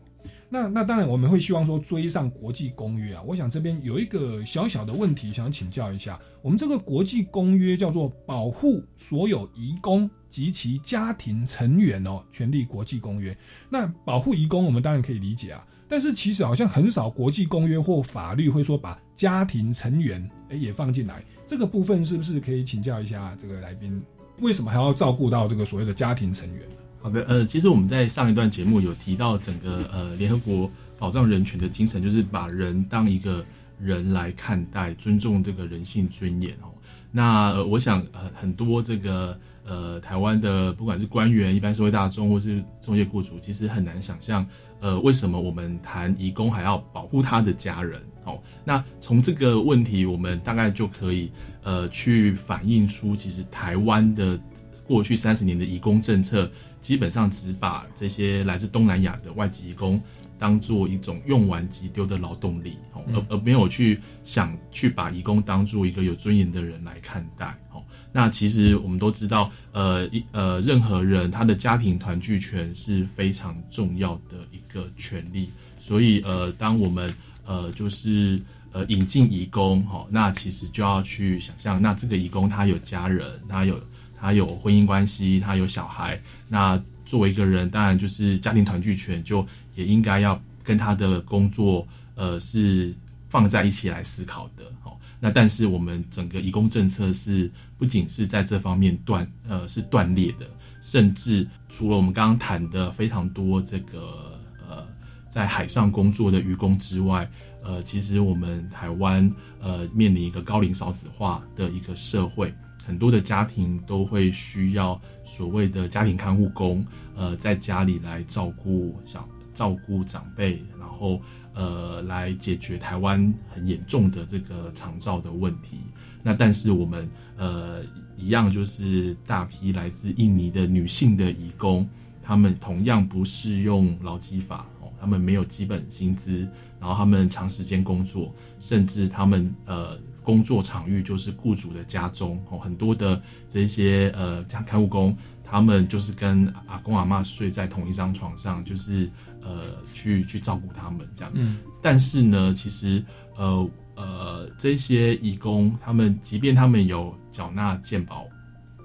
[0.49, 3.23] 那那当然我们会希望说追上国际公约啊。
[3.27, 13.33] 我想这边有一个小小的问题想请教一下，我们这个国际公约叫做《保护所有移工及其家庭成员哦权利国际公约》。
[13.71, 21.25] 那保护移工我们当然可以理解啊，但是其实好像很少国际公约或法律会说把家庭成员诶也放进来。
[21.47, 24.03] 这个部分是不是可以请教一下这个来宾？
[24.41, 26.63] 为什么还要照顾到这个所谓的家庭成员？
[27.01, 33.45] 好的，呃，其实我们在上一段节目有提到整个呃联合国保障人权的精神，就是把人当一个
[33.81, 36.71] 人来看待，尊重这个人性尊严哦。
[37.11, 44.47] 那，我想呃很多这个呃台湾的不管是官员、一般社会大众或是中介雇主，其实很难想象
[44.81, 48.41] 呃为什么我们谈移工还要保护他的家人哦。
[48.65, 54.39] 那从这个问题，我们大概就可以呃去反映出，其实台湾的
[54.87, 60.01] 过去三十年的移工政策，基本上只把这些来自东南亚的外籍移工
[60.39, 67.83] 当做一种用完即丢的劳动力，哦，而而没有去想去把移工当做一个有尊严的人来看待，哦。
[68.15, 75.49] 那其实我们都知道，呃，一呃，任何人他的家庭团聚权是非常重要的一个权利，
[75.81, 77.15] 所以呃，当我们
[77.47, 78.39] 呃就是
[78.73, 83.81] 呃引进移工，哈，那其实就要去想象，那这个移工他有家人，他有
[84.19, 92.95] 他有婚姻关系，他有小孩，那作为一个人，当然就是家庭团聚权就也应该要跟他的工作呃是
[93.29, 94.99] 放在一起来思考的，好。
[95.21, 100.47] 那但是我们整个移工政策是不仅是在这方面断呃是断裂的，
[100.81, 104.37] 甚至除了我们刚刚谈的非常多这个
[104.69, 104.85] 呃
[105.31, 107.31] 在海上工作的渔工之外，
[107.65, 112.53] 呃其实我们台湾呃面临一个高龄少子化的一个社会，
[112.85, 116.85] 很多的家庭都会需要所谓的家庭看护工，
[117.17, 121.21] 呃在家里来照顾小照顾长辈，然后。
[121.55, 125.81] 呃，来解决台湾很严重的这个长照的问题。
[126.23, 127.83] 那但是我们呃
[128.17, 131.87] 一样就是大批来自印尼的女性的移工，
[132.23, 136.49] 他们同样不适用劳基法哦，他们没有基本薪资，
[136.81, 149.11] 然后他们长时间工作，甚至他们呃工作场域就是雇主的家中哦，很多的这些呃像看护工，他们就是跟阿公阿妈睡在同一张床上，就是。
[149.45, 149.61] 呃，
[149.93, 153.05] 去去照顾他们这样，嗯，但是呢，其实
[153.35, 158.29] 呃呃，这些义工他们，即便他们有缴纳健保，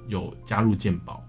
[0.07, 1.26] 有加入健保，好，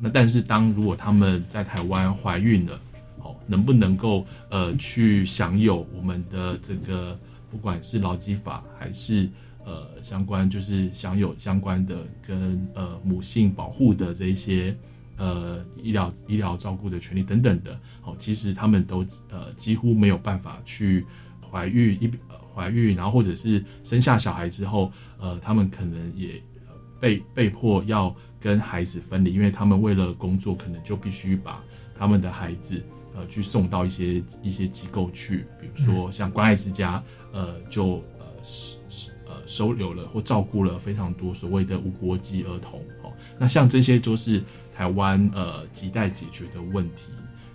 [0.00, 2.80] 那但是当如果他们在台湾怀孕了，
[3.18, 7.18] 好，能不能够呃去享有我们的这个，
[7.50, 9.28] 不管是劳基法还是
[9.64, 14.76] 呃相关，就是享有相关的跟呃母性保护的这一些。
[15.22, 21.04] 呃，医疗医疗照顾的权利等等的，好，其实他们都呃几乎没有办法去
[21.50, 22.10] 怀孕一
[22.54, 26.42] 怀孕，然后或者是生下小孩之后，呃，他们可能也
[26.98, 31.62] 被被迫要跟孩子分离，因为他们为了工作，可能就必须把
[31.98, 32.82] 他们的孩子
[33.14, 38.80] 呃去送到一些一些机构去，比如说像关爱之家，呃，就呃收
[39.26, 44.42] 呃收留了或照顾了非常多所谓的无国籍儿童，哦，那像这些都是。
[44.72, 47.12] 台湾呃亟待解决的问题，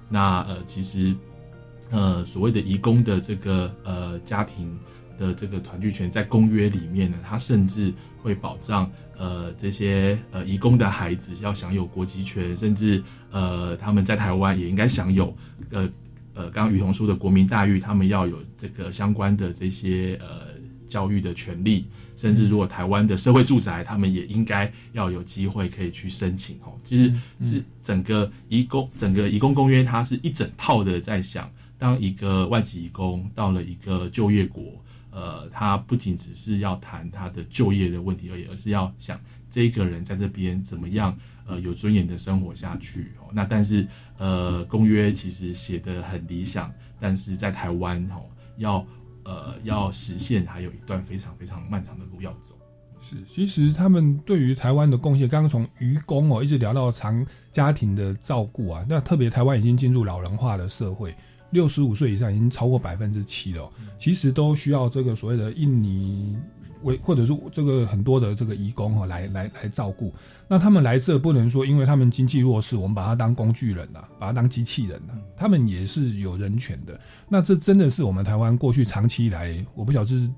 [0.09, 1.15] 那呃其实
[1.89, 4.77] 呃所谓的移工的这个呃家庭
[5.17, 7.91] 的这个团聚权，在公约里面呢，它甚至
[8.25, 15.25] 会保障呃这些呃移工的孩子要享有国籍权，甚至呃他们在台湾也应该享有
[15.69, 15.87] 呃
[16.33, 20.47] 呃刚刚雨桐说的国民待遇，他们要有这个相关的这些呃
[20.89, 21.85] 教育的权利。
[22.17, 26.71] 甚至如果台湾的社会住宅，他们也应该要有机会可以去申请哦。
[26.85, 34.63] 其实是整个移工整个移工公约，它是一整套的在想，当一个外籍移工到了一个就业国，
[35.15, 39.17] 呃，他不仅只是要谈他的就业的问题而已，而是要想
[39.49, 43.31] 这个人在这边怎么样呃有尊严的生活下去哦。
[43.31, 48.85] 那但是呃公约其实写的很理想，但是在台湾哦要。
[49.27, 52.55] 呃，要实现还有一段非常非常漫长的路要走。
[53.01, 61.15] 是，其实他们对于台湾的贡献，刚刚从愚公哦，一直聊到长家庭的照顾啊，那特别台湾已经进入老人化的社会，
[61.55, 66.37] 六十五岁以上已经超过百分之七了，其实都需要这个所谓的印尼。
[66.83, 70.13] 为或者是这个很多的这个义工哈来来来照顾，
[70.47, 76.99] 那他们来这不能说因为他们经济弱势，我们把他当工具人呐，把他当机器人呐，他们也是有人权的。
[77.27, 80.29] 那这真的是我们台湾过去长期以来，我不晓得是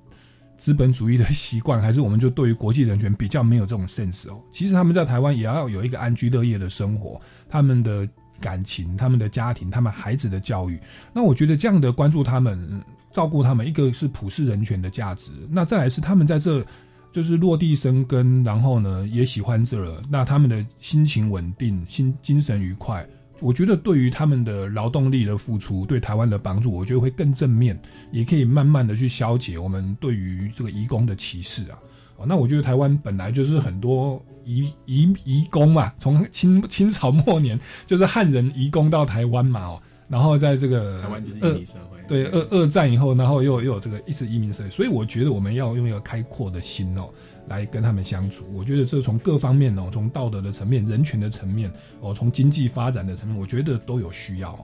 [0.57, 4.41] 资本主义的习惯，还是我们就对于国际人权比较没有这种 sense 哦。
[4.53, 8.07] 其实他们在台湾也要有一个安居乐业的生活，他们的
[8.39, 10.79] 感情、他们的家庭、他们孩子的教育，
[11.13, 12.81] 那我觉得这样的关注他们。
[13.13, 16.63] 照顾他们，一个是普世人权的价值，那再来是他们在这
[17.11, 23.07] 就是落地生根，然后呢也喜欢这了，那他们的心情稳定，心精神愉快，
[23.39, 27.79] 我觉得对于他们的劳动力的付出，对台湾的帮助，我觉得会更正面，
[28.11, 31.79] 也可以慢慢的去消解我们对于这个移工的歧视啊。
[32.17, 39.81] 哦，那我觉得台湾本来就是很多移移移工嘛，从清清朝末年就是汉人移工到台湾嘛，哦。
[40.09, 47.09] 然后在这个台湾就是移民社会，对二二战以后，然后又又有这个一直移民社会，所以我觉得我们要用一个开阔的心哦，
[47.49, 48.45] 来跟他们相处。
[48.53, 51.69] 我觉得这从各方面哦，从道德的层面、人权的层面
[51.99, 54.57] 哦，从经济发展的层面，我觉得都有需要。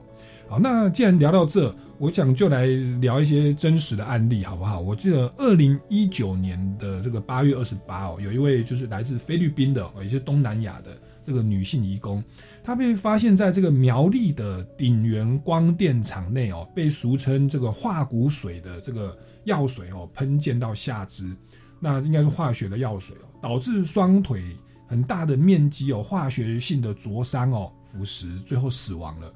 [0.46, 2.66] 好，那既然聊到这，我想就来
[3.00, 4.78] 聊一些真实的案例，好不好？
[4.78, 12.22] 我记得二零一九年的这个八月二十八哦，有一位就是来自菲律宾的，也是东南亚的这个女性移工，
[12.62, 21.34] 她被发现在这个苗栗的鼎元光电厂内哦，被俗称这个化骨水的这个药水哦喷溅到下肢，
[21.80, 24.44] 那应该是化学的药水哦，导致双腿
[24.86, 29.32] 很大的面积哦化学性的灼伤哦腐蚀，最后死亡了。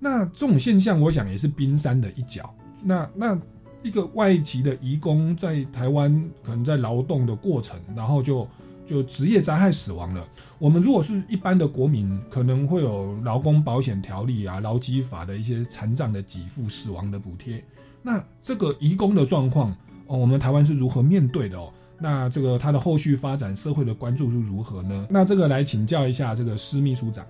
[0.00, 2.52] 那这种现象，我想也是冰山的一角。
[2.82, 3.38] 那那
[3.82, 8.48] 一个外籍的移工在台湾可能在劳动的过程，然后就
[8.86, 10.26] 就职业灾害死亡了。
[10.58, 17.62] 我们如果是一般的国民，可能会有劳工保险条例啊、劳基法的一些残障的给付死亡的补贴。
[18.02, 19.70] 那这个移工的状况
[20.06, 21.70] 哦，我们台湾是如何面对的哦？
[21.98, 25.06] 那这个他的后续发展，社会的关注是如何呢？
[25.10, 27.26] 那这个来请教一下这个施秘书长。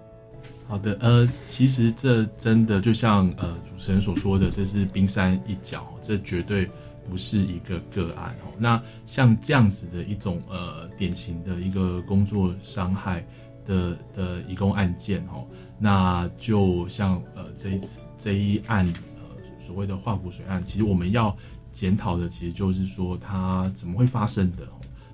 [0.70, 6.70] 好的，呃，其实这真的就像呃主持人所说的，这是冰山一角，这绝对
[7.10, 8.54] 不是一个个案哦。
[8.56, 13.26] 那像这样子的一种呃典型的一个工作伤害
[13.66, 15.44] 的的移工案件哦，
[15.76, 21.36] 那就像呃这一次这一案呃所谓的化骨水案，其实我们要
[21.72, 24.58] 检讨的其实就是说它怎么会发生的。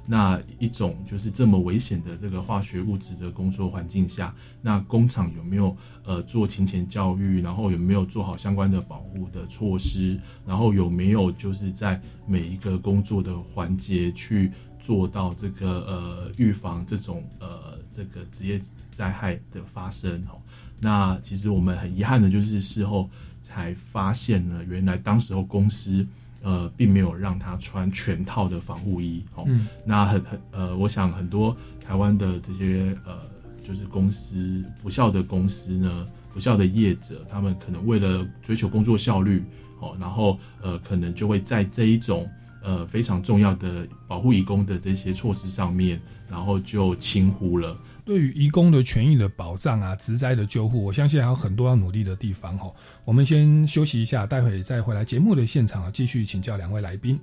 [0.09, 4.33] 那一种就是这么危险的这个化学物质的工作环境下，
[4.63, 18.61] 那工厂有没有呃做勤前教育，然后有没有做好相关的保护的措施，然后有没有就是在每一个工作的环节去做到这个呃预防这种呃这个职业
[18.95, 20.39] 灾害的发生哦？
[20.79, 23.11] 那其实我们很遗憾的就是事后
[23.43, 26.07] 才发现呢，原来当时候公司。
[26.47, 29.45] 呃，并没有让他穿全套的防护衣哦。
[29.85, 33.19] 那很很呃，我想很多台湾的这些呃，
[33.65, 39.43] 就是公司不孝的公司呢，不孝的业者，他们可能为了追求工作效率
[39.81, 42.31] 哦，然后呃，可能就会在这一种
[42.63, 47.77] 呃非常重要的保护义工的这些措施上面，然后就轻忽了。
[48.07, 52.73] 对于移工的权益的保障啊，职灾的救护，我相信还有很多要努力的地方哈。
[53.05, 57.19] 我们先休息一下，待会再回来节目的现场啊，继续请教两位来宾。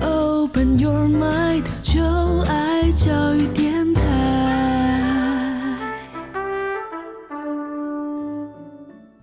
[0.00, 2.02] Open your mind，就
[2.48, 4.02] 爱教育电台。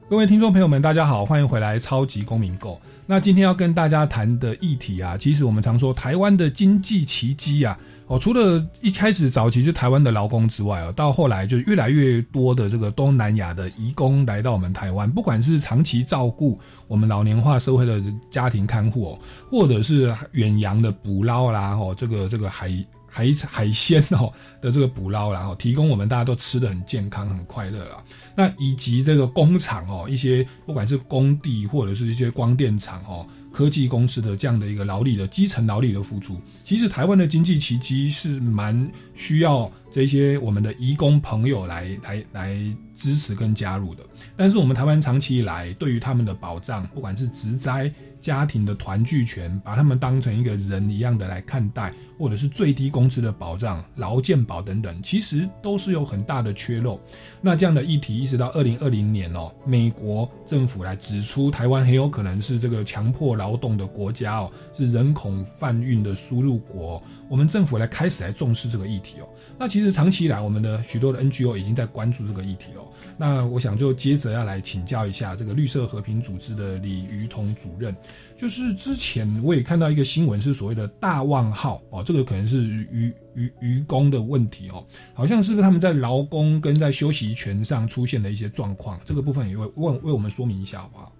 [0.10, 2.76] 各位听众朋友们，大家好，欢迎回来《超级公民购》。
[3.10, 22.70] 那今天要跟大家谈的议题啊，其实我们常说台湾的经济奇迹啊，哦，除了一开始早期是台湾的劳工之外哦，到后来就越来越多的这个东南亚的移工来到我们台湾，不管是长期照顾我们老年化社会的家庭看护哦，或者是远洋的捕捞啦，哦，这个这个海。
[23.18, 27.98] 海海鲜哦的这个捕捞，然后提供我们大家都吃的很健康、很快乐了。
[28.36, 33.26] 那以及这个工厂哦，一些不管是工地或者是一些光电厂哦。
[33.58, 44.04] 科技公司的这样的一个劳力的基层劳力的付出，其实台湾的经济奇迹是蛮需要这些我们的移工朋友来来来支持跟加入的。
[44.36, 47.92] 但是我们台湾长期以来对于他们的保障，不管是职灾、
[48.22, 57.00] 家庭的团聚权，把他们当成一个人一样的来看待，或者是最低工资的保障、劳健保等等，其实都是有很大的缺漏。
[57.42, 67.02] 那这样的议题一直到二零二零年哦，美国政府来指出台湾很有可能是这个强迫劳劳动的国家哦，是人口贩运的输入国。
[67.30, 69.28] 我们政府来开始来重视这个议题哦。
[69.58, 72.84] 那其实长期以来，我们的许多的 NGO 已经在关注这个议题了。
[73.18, 77.96] 那我想就接着要来请教一下这个绿色和平组织的李于彤主任。
[78.38, 89.00] 就是之前我也看到一个新闻，是所谓的大旺号哦，这个可能是渔渔渔工的问题哦，好像是不是他们在劳工跟在休息权上出现的一些状况？
[89.06, 91.12] 这个部分也会问为我们说明一下好不好？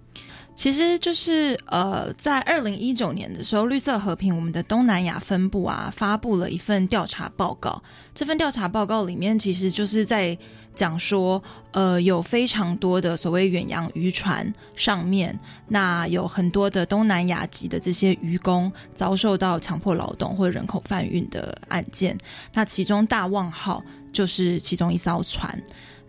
[0.58, 7.80] 其实就是呃，在二零一九年的时候，绿色和平我们的东南亚分部啊，发布了一份调查报告。
[8.12, 10.36] 这份调查报告里面，其实就是在
[10.74, 11.40] 讲说，
[11.70, 15.38] 呃，有非常多的所谓远洋渔船上面，
[15.68, 22.18] 那有很多的东南亚籍的这些渔工遭受到强迫劳动或人口贩运的案件。
[22.52, 23.80] 那其中大旺号
[24.12, 25.56] 就是其中一艘船。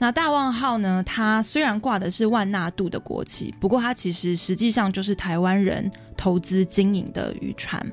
[0.01, 1.03] 那大望号呢？
[1.05, 7.85] 它虽然挂的是万纳度的国旗，不过它其实实际上就是台湾人投资经营的渔船。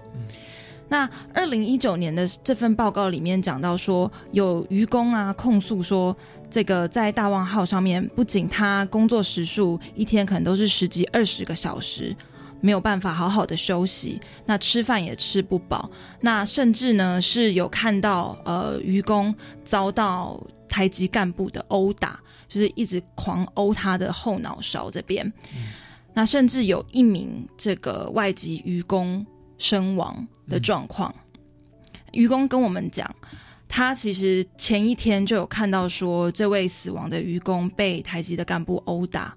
[0.89, 6.17] 那二零一九年的这份报告里面讲到说，有渔工啊控诉说，
[6.49, 12.15] 这个在大望号上面，不仅他工作时数一天可能都是十几二十个小时。
[12.63, 15.91] 没有办法好好的休息，那吃饭也吃不饱，
[16.21, 19.33] 那甚至呢是有看到呃渔工
[19.65, 25.33] 遭到台籍干部的殴打，就是一直狂殴他的后脑勺这边。
[26.15, 29.25] 那甚至有一名这个外籍渔工
[29.59, 31.15] 身亡的状况。
[32.13, 33.15] 渔工跟我们讲，
[33.69, 39.37] 他其实前一天就有看到说，这位死亡的渔工被台籍的干部殴打。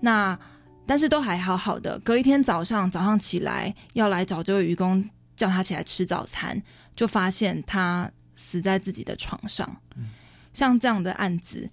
[0.00, 0.38] 那
[0.86, 1.98] 但是都还好好的。
[2.00, 5.02] 隔一天早上，早上起来要来找这位渔工，
[5.36, 6.60] 叫他起来吃早餐，
[6.94, 9.74] 就发现他死在自己的床上。
[10.52, 11.68] 像这样的案子。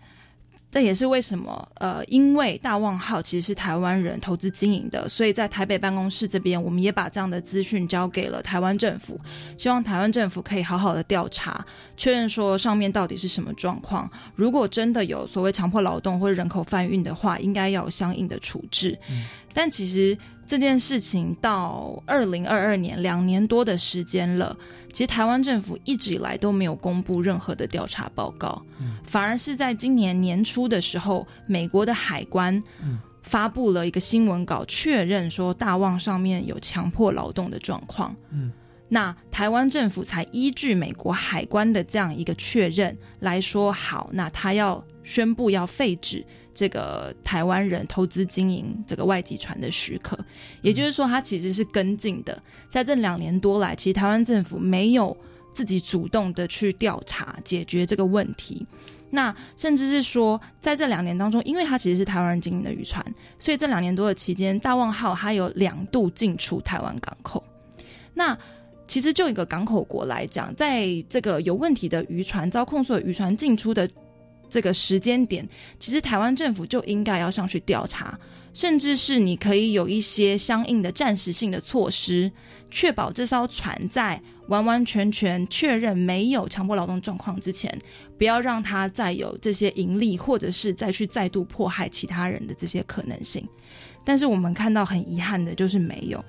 [0.71, 9.17] 这也是为什么，呃，因为大旺号其实是台湾人投资经营的，所以在台北办公室这边，我们也把这样的资讯交给了台湾政府，
[9.57, 11.65] 希望台湾政府可以好好的调查，
[11.95, 14.11] 确认说上面到底是什么状况。
[14.35, 18.99] 如果真的有所谓强迫劳动或者人口贩运的话，应该要有相应的处置。
[19.53, 24.53] 但其实这件事情到二零二二年两年多的时间了。
[24.95, 28.65] 其实台湾政府一直以来都没有公布任何的调查报告，
[29.03, 32.63] 反而是在今年年初的时候，美国的海关
[33.21, 38.15] 发布了一个新闻稿，确认说大旺上面有强迫劳动的状况。
[38.31, 38.49] 嗯，
[38.87, 46.25] 那台湾政府才依据美国海关的这样一个确认来说，好，那他要宣布要废止。
[46.55, 50.17] 这个台湾人投资经营这个外籍船的许可，
[50.61, 52.41] 也就是说，它其实是跟进的。
[52.71, 55.15] 在这两年多来，其实台湾政府没有
[55.53, 58.65] 自己主动的去调查解决这个问题。
[59.11, 63.05] 那甚至是说，在这两年当中，因为它其实是台湾人经营的渔船，
[63.37, 67.43] 所以这两年多的期间，大旺号它有两度进出台湾港口。
[68.13, 68.37] 那
[68.87, 73.89] 其实就一个港口国来讲，在这个有问题的渔船遭控诉的渔船进出的。
[74.55, 75.45] 这个时间点，
[75.81, 78.17] 其实台湾政府就应该要上去调查，
[78.53, 82.31] 甚至是你可以有一些相应的暂时性的措施，
[82.71, 87.77] 确保这艘船在完完全全确认没有强迫劳动状况之前，
[88.17, 93.45] 不要让它再有这些盈利，或者是再去再度迫害其他人的这些可能性。
[94.05, 96.23] 但是我们看到很遗憾的就是没有。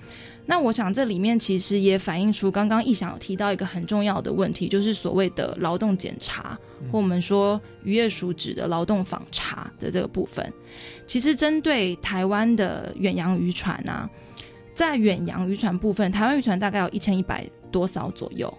[0.48, 6.56] 那我想这里面其实也反映出刚刚易想有提到一个很重要的问题，就是所谓的劳动检查，
[6.92, 10.52] 或我们说渔业署指的劳动访查的这个部分。
[11.04, 14.08] 其实针对台湾的远洋渔船啊，
[14.72, 18.52] 在远洋渔船部分，台湾渔船大概有一千一百多艘左右。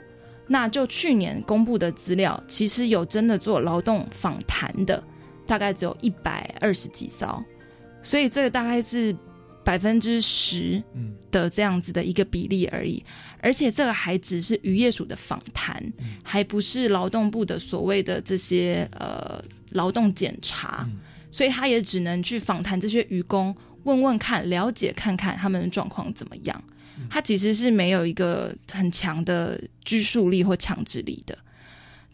[0.45, 5.01] 那就去年公布的资料，其实有真的做劳动访谈的，
[5.45, 7.41] 大概只有一百二十几艘。
[8.03, 9.15] 所以这个大概是。
[9.67, 10.81] 百分之十
[11.29, 13.03] 的这样子的一个比例而已，
[13.41, 15.83] 而且这个还只是渔业署的访谈，
[16.23, 20.87] 还不是劳动部的所谓的这些呃劳动检查，
[21.29, 23.53] 所以他也只能去访谈这些渔工，
[23.83, 26.63] 问问看，了解看看他们的状况怎么样。
[27.09, 31.37] 他其实是没有一个很强的拘束力或强制力的。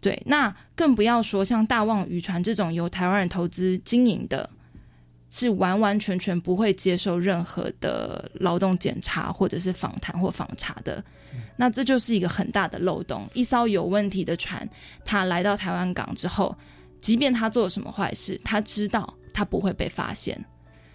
[0.02, 4.50] 对，那更不要说像大望渔船这种由台湾人投资经营的。
[5.36, 11.04] 是完完全全不会接受任何的劳动检查，或者是访谈或访查的，
[11.56, 13.28] 那这就是一个很大的漏洞。
[13.34, 14.70] 一艘有问题的船，
[15.04, 16.56] 他来到台湾港之后，
[17.02, 20.40] 即便他做了什么坏事，他知道他不会被发现。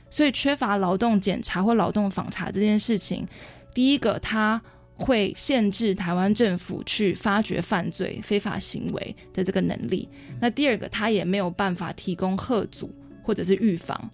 [0.09, 3.27] 所以缺乏劳动检查或劳动访查这件事情，
[3.75, 4.63] 第一个，他
[4.95, 10.09] 会限制台湾政府去发掘犯罪、非法行为的这个能力。
[10.41, 12.89] 那第二个，他也没有办法提供贺阻
[13.25, 14.09] 或者是预防。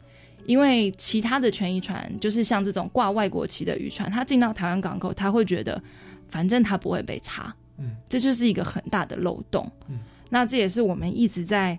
[0.47, 5.83] 因为其他的权益船，就是像这种挂外国旗的渔船，它进到台湾港口，他会觉得，
[6.29, 9.71] 反正它不会被查，嗯，这就是一个很大的漏洞。
[9.89, 9.99] 嗯，
[10.31, 11.79] 那这也是我们一直在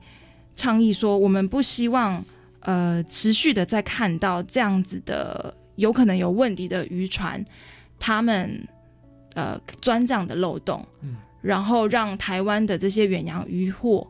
[0.55, 2.24] 倡议说，我们不希望
[2.61, 7.43] 呃持续的在看到这样子的有可能有问题的渔船，
[7.99, 8.68] 他们
[9.36, 14.07] 呃钻这样的漏洞，嗯，然后让台湾的这些远洋渔获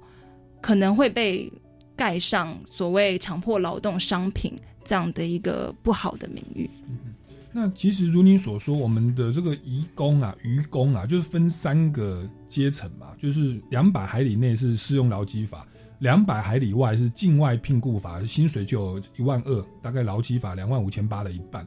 [0.61, 1.51] 可能会被。
[1.95, 6.69] 盖上所谓强迫劳动商品这样的一个不好的名誉。
[6.87, 7.13] 嗯，
[7.51, 15.65] 那其实如您所说，我们的这个渔工啊，渔工啊，就是分三个阶层嘛，就是两百海里内是适用劳基法，
[15.99, 21.65] 两百海里外是境外聘雇法，薪水就一万二，大概劳基法两万五千八的一半。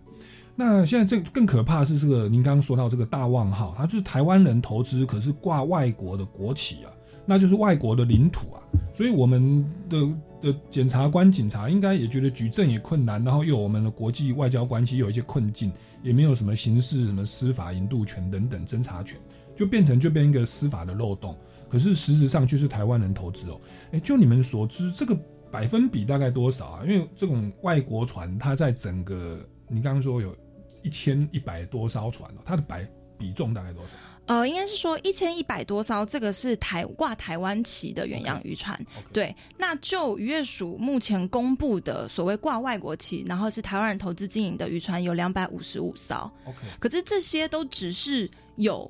[0.54, 6.92] 那现在这更可怕是这个，您刚刚说到这个大旺号，它就是台湾人投资，可是挂外国的国企啊。
[7.28, 8.62] 那就是外国的领土啊，
[8.94, 15.70] 所以我们的的检察官、警察应该也觉得举证也困难，然后又我们的国际外交关系有一些困境，
[16.02, 19.20] 也没有什么刑事、什么司法引渡权等等侦查权，
[19.54, 21.36] 就变成就变一个司法的漏洞。
[21.68, 23.60] 可是实质上却是台湾人投资哦，
[23.92, 25.14] 哎，就你们所知，这个
[25.50, 26.84] 百分比大概多少啊？
[26.86, 30.34] 因为这种外国船，它在整个你刚刚说有
[30.82, 33.90] 一千一百多艘船哦，它的百比重大概多少？
[34.28, 38.78] 呃，应该是说一千一百多艘，这个是台挂台湾旗的远洋渔船。
[39.12, 46.30] 对，那就渔业署目前公布的所谓挂外国旗，然后是台湾人投资经营的渔船有两百五十五艘。
[46.44, 48.88] OK，可是这些都只是有。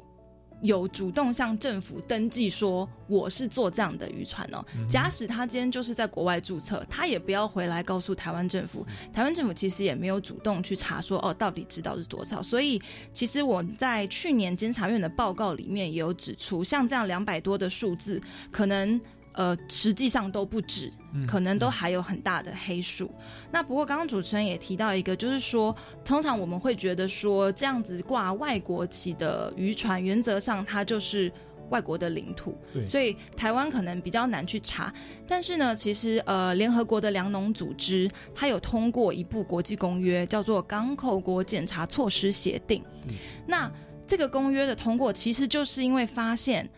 [0.60, 4.64] 有主动向政府登记说我是做这样的渔船哦。
[4.88, 8.86] 假使他今天就是在国外注册，他也不要回来告诉台湾政府。
[9.12, 12.42] 台湾政府其实也没有主动去查说哦，到底知道是多少。
[12.42, 12.80] 所以
[13.12, 19.00] 其实我在去年监察院的报告里面也有指出，像这样两百多的数字，可能。
[19.34, 20.92] 呃，实际上都不止，
[21.26, 23.08] 可能都还有很大的黑数。
[23.52, 25.74] 那不过刚刚主持人也提到一个，就是说，
[26.04, 31.32] 通常我们会觉得说，这样子挂外国旗的渔船，原则上它就是
[31.70, 34.92] 外国的领土，所以台湾可能比较难去查。
[35.26, 42.82] 但是呢，其实呃，联合国的粮农组织它有通过一部国际公约，叫做《港口国检查措施协定》。
[43.46, 43.70] 那
[44.04, 46.68] 这个公约的通过，其实就是因为发现。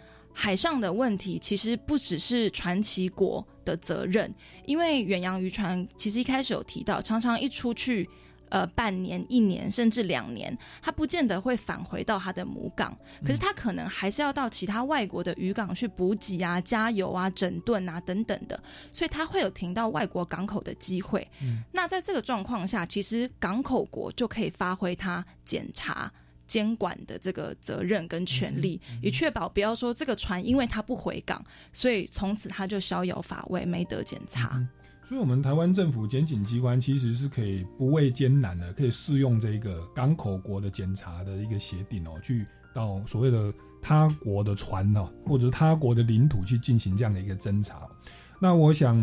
[0.41, 4.35] 海上的问题其实不只是传奇国的责任，
[4.65, 8.09] 因为远洋渔船其实一开始有提到，常常一出去，
[8.49, 18.59] 呃，半年、一年甚至两年，它不见得会返回到它的母港，可是它可能还是要到其他外国的渔港去补给啊、加油啊、整顿啊等等的，
[18.91, 21.29] 所以它会有停到外国港口的机会。
[21.71, 26.11] 那在这个状况下，其实港口国就可以发挥它检查。
[26.51, 31.41] 监管的这个责任跟权利，以确保不要说这个船因为它不回港，
[31.73, 34.61] 所以从此它就逍遥法外，没得检查。
[35.05, 42.45] 所以，我们台湾政府检警机关其实是可以不畏艰难的，可以适用这个港口国的检查的一个协定哦，去
[42.75, 47.89] 到所谓的他国的船哦，或者他国的领土去进行这样的一个侦查。
[48.41, 48.97] 那我想，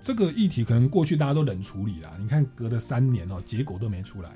[0.00, 4.30] 这个议题可能过去大家都冷处理了，你看隔了三年哦，结果都没出来。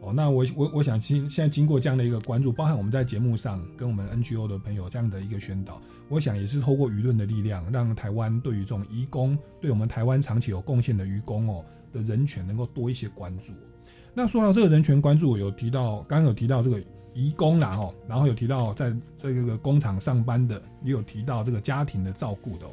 [0.00, 13.52] 哦，那我我我想经现在经过这样的一个关注，包含我们在节目上跟我们 NGO 的朋友这样的一个宣导，我想也是透过舆论的力量，让台湾对于这种移工，对我们台湾长期有贡献的移工哦的人权能够多一些关注。
[14.14, 16.80] 那说到这个人权关注，我有提到刚刚有提到这个
[17.12, 22.66] 移工啦哦，然后有提到在这个工厂上班的，也有提到这个家庭的照顾的。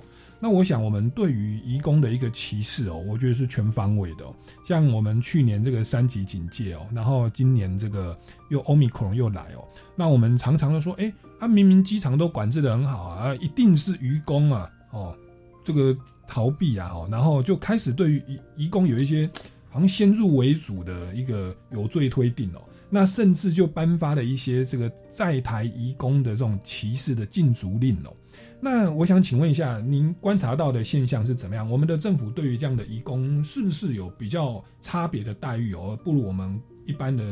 [0.45, 4.35] 那我想，我们对于移工的一个歧视哦，我觉得是全方位的哦。
[4.63, 8.15] 像我们去年这个三级警戒哦，然后今年这个
[8.51, 15.17] 又欧米克戎又来哦，那我们常常都说，哎，啊明明机场都管制的很好啊，一定是渔工啊，哦，
[15.63, 19.27] 这个逃避啊，哦，然后就开始对于移移工有一些
[19.67, 28.13] 好像先入为主的一个有罪推定哦，那甚至就颁发了一些这个在台移工的这种歧视的禁足令哦。
[28.62, 31.70] 那我想请问一下，您观察到的现象是怎么样？
[31.70, 37.24] 我们的政府对于这样的移工是不是有比较差别的待遇哦，不如我们一般的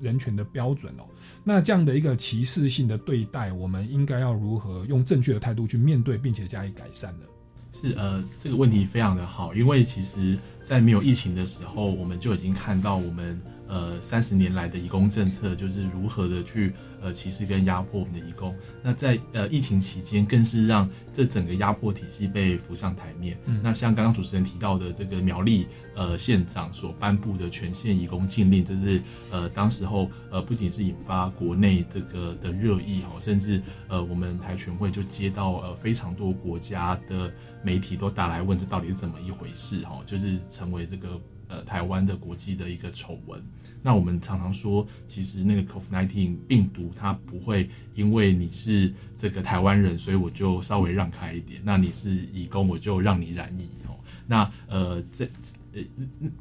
[0.00, 1.04] 人权的标准哦？
[1.44, 7.26] 那这样的一个歧视性的对待，我们应该要如何用正确的态度去面对，并且加以改善呢？
[7.72, 16.74] 是呃，这个问题非常的好，因为其实在没有疫情的时候，我们就已经看到我们呃三十年来的移工政策就是如何的去。
[17.02, 23.38] 呃，歧视跟压迫我们的移工，那在呃疫情期间，更是让这整个压迫体系被浮上台面。
[23.62, 25.66] 那像刚刚主持人提到的这个苗栗
[25.96, 29.00] 呃县长所颁布的全县移工禁令，这是
[29.30, 37.32] 呃当时候呃不仅是引发国内这个的热议哦，甚至呃我们台全会就接到呃非常多国家的
[37.64, 41.18] 媒体都打来问这到底是怎么一回事哈，就是成为这个
[41.50, 43.42] 呃台湾的国际的一个丑闻。
[43.82, 53.96] 那我们常常说，其实那个 COVID-19 病毒它不会因为你是这个台湾人，所以我就稍微让开一点；那你是义工，我就让你染疫哦。
[54.26, 55.24] 那呃，这
[55.72, 55.82] 呃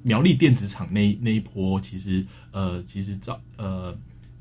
[0.04, 3.98] 苗栗电子厂那那一波，其实呃其实早呃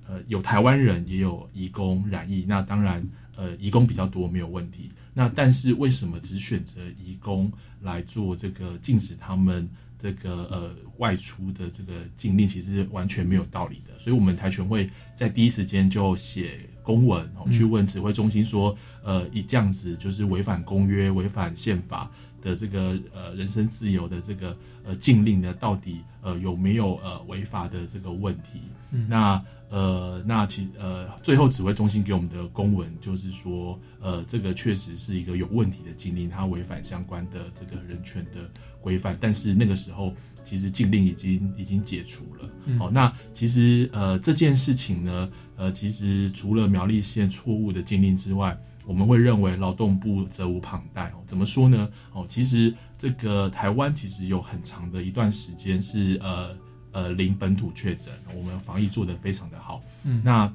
[0.09, 4.91] 呃有台湾人也有义工染疫，那当然呃义工比较多没有问题。
[5.15, 9.69] 那但是为什么只选择义工来做这个禁止他们？
[9.99, 28.63] 这个呃外出的这个禁令其实完全没有道理的，所以我们台全会在第一时间就写公文去问指挥中心说，呃，以这样子就是违反公约、违反宪法的这个呃人身自由的这个呃禁令呢，到底呃有没有呃违法的这个问题？
[29.07, 38.49] 那呃那其呃最后指挥中心给我们的公文就是说，呃这个确实是一个有问题的禁令，它违反相关的这个人权的。
[38.89, 42.49] 规范，但是那个时候其实禁令已经已经解除了。
[42.81, 51.11] 哦，那其实呃这件事情呢，呃其实除了苗栗县错误的禁令之外，我们会认为劳动部责无旁贷。
[51.11, 51.87] 哦，怎么说呢？
[52.15, 56.57] 哦，其实这个台湾其实有很长的一段时间是呃
[56.93, 59.83] 呃零本土确诊，我们防疫做得非常的好。
[60.05, 60.51] 嗯，那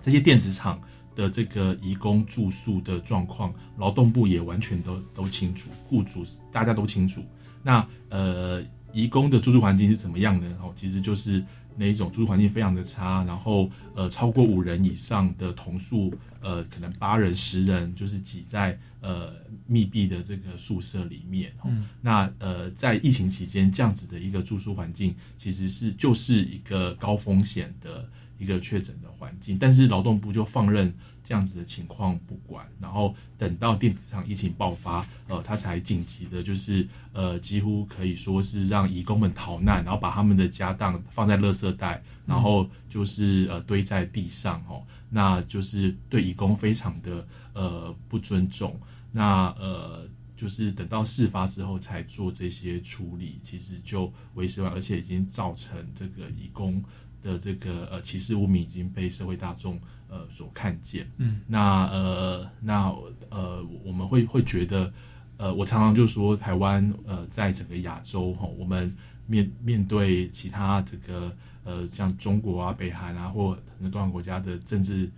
[0.00, 0.80] 这些电子厂
[1.14, 7.22] 的这个移工住宿的状况，劳动部也完全都都清楚，雇主大家都清楚。
[7.66, 8.62] 那呃，
[8.92, 10.46] 移工的住宿环境是怎么样呢？
[10.62, 11.42] 哦，其实就是
[11.76, 19.32] 那一种住宿环境非常的差，然后呃，超过五人以上的同宿，呃，可能八人、十人，就是挤在呃
[19.66, 21.52] 密闭的这个宿舍里面。
[21.64, 28.08] 嗯那呃，在疫情期间，这样子的一个住宿环境，其实是就是一个高风险的
[28.38, 30.94] 一个确诊的环境，但是劳动部就放任
[31.26, 48.78] 这样子的情况不管，然后等到电子厂疫情爆发，呃，他才紧急的，就是呃，几乎可以说是让移工们逃难，然后把他们的家当放在垃圾袋，然后就是呃堆在地上哦，那就是对移工非常的呃不尊重，
[49.10, 50.08] 那呃。
[50.38, 56.84] 就是等到事发之后才做这些处理，其实就为时晚，而且已经造成这个移工
[57.26, 61.10] 的这个呃歧视污名已经被社会大众呃所看见。
[61.18, 62.94] 嗯那呃那
[63.28, 64.92] 呃我们会会觉得，
[65.36, 68.94] 呃我常常就说台湾呃在整个亚洲哈，我们
[69.26, 75.10] 面面对其他这个呃像中国啊、北韩啊或很多东南亚国家的政治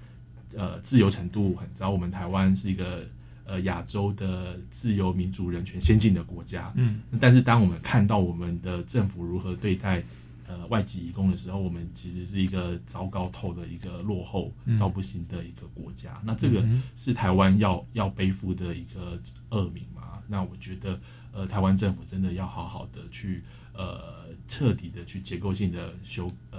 [0.57, 3.05] 呃自由程度很高，我们台湾是一个。
[3.51, 10.03] 呃，亚洲的自由、民主、人权先进的国家，嗯，但是当我们看到我们的政府如何对待
[10.49, 16.21] 呃外籍移工的时候，我们其实是一个糟糕透的一个落后嗯到不行的一个国家。
[16.25, 19.21] 那这个嗯是台湾要要背负的一个
[19.51, 20.21] 恶名嘛？
[20.27, 21.01] 那我觉得，
[21.33, 23.43] 呃，台湾政府真的要好好的去
[23.73, 26.59] 呃彻底的去结构性的修呃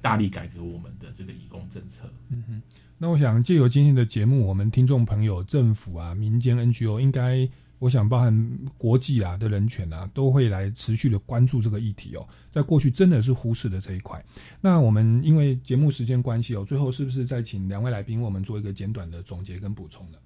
[0.00, 2.08] 大力改革我们的这个移工政策。
[2.28, 2.62] 嗯哼，
[2.96, 7.46] 那我想借由今天的节目，我们听众朋友、政府啊、民间 NGO 应该，
[7.80, 12.24] 我想包含国际啊的人权啊，都会来持续的关注这个议题哦。
[12.52, 14.24] 在过去真的是忽视了这一块。
[14.60, 20.18] 那我们因为节目时间关系哦，最后是不是再请两位来宾为我们做一个简短的总结跟补充呢？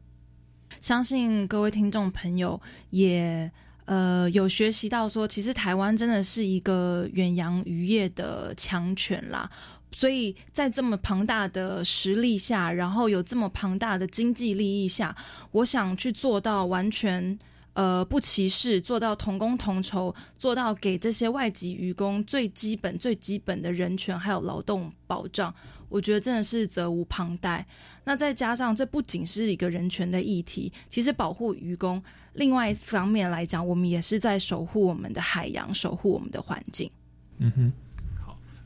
[0.81, 3.49] 相信各位听众朋友也
[3.85, 9.49] 呃有学习到说，其实台湾真的是一个远洋渔业的强权啦。
[9.97, 15.17] 所以在这么庞大的实力下，然后有这么庞大的经济利益下，
[15.53, 17.39] 我想去做到完全
[17.75, 25.55] 呃不歧视，做到同工同酬，做到给这些外籍渔工最基本、最基本的人权还有劳动保障，
[25.89, 27.65] 我觉得真的是责无旁贷。
[28.05, 32.03] 那再加上这不仅是一个人权的议题，其实保护渔工，
[32.35, 36.91] 另外一方面来讲，我们也是在守护我们的海洋，守护我们的环境。
[37.39, 37.73] 嗯哼，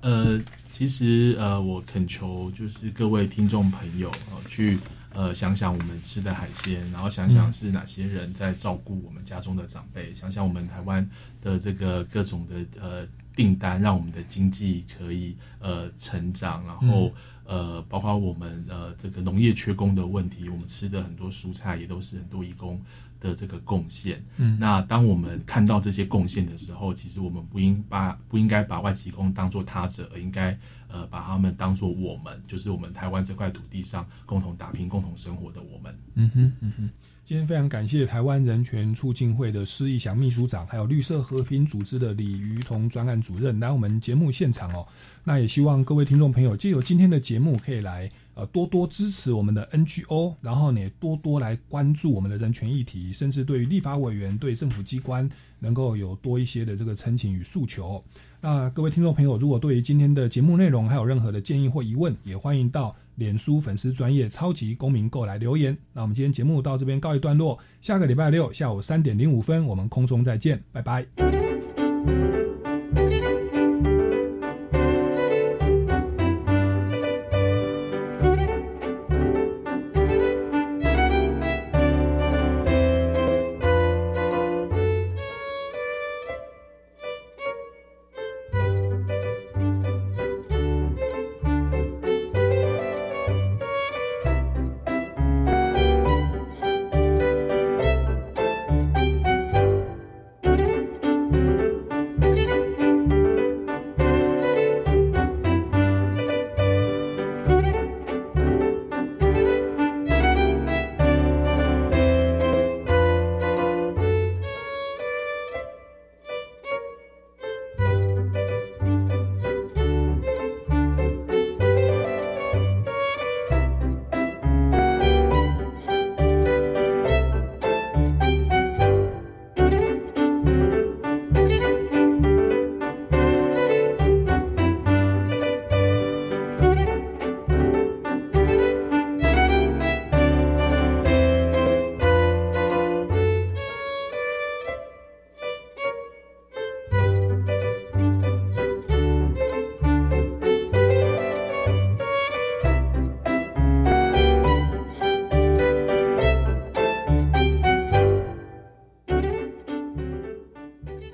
[0.00, 0.40] 呃，
[0.70, 4.78] 其实呃，我恳求就是各位听众朋友呃，去
[5.12, 11.08] 呃想想我们吃的海鲜，然后想想是哪些人在照顾我们家中的长辈，想想我们台湾
[11.42, 17.12] 的这个各种的呃订单，让我们的经济可以呃成长，然后。
[17.50, 22.78] 呃，包括我们呃这个农业缺工的问题，我们吃的很多蔬菜也都是很多义工
[23.20, 24.22] 的这个贡献。
[24.36, 30.58] 嗯那当我们看到这些贡献的时候，其实我们不应把不应该把外籍工当做他者，而应该
[30.88, 35.98] 呃把他们当做我们，就是我们台湾这块土地上共同打拼、共同生活的我们。
[36.14, 36.90] 嗯哼，嗯哼。
[37.28, 44.88] 今天非常感谢台湾人权促进会的施义祥秘书长，还有绿色和平组织的李瑜彤专案主任来我们节目现场哦。
[45.24, 58.02] 那也希望各位听众朋友借由今天的节目，可以来呃多多支持我们的 NGO，然后呢多多来关注我们的人权议题，甚至对于立法委员、对政府机关能够有多一些的这个陈情与诉求。
[58.40, 65.76] 那各位听众朋友，如果对于今天的节目内容还有任何的建议或疑问，也欢迎到脸书粉丝专业超级公民购来留言。
[65.92, 71.04] 那我们今天节目到这边告一段落，下个礼拜六下午三点零五分，我们空中再见，拜拜。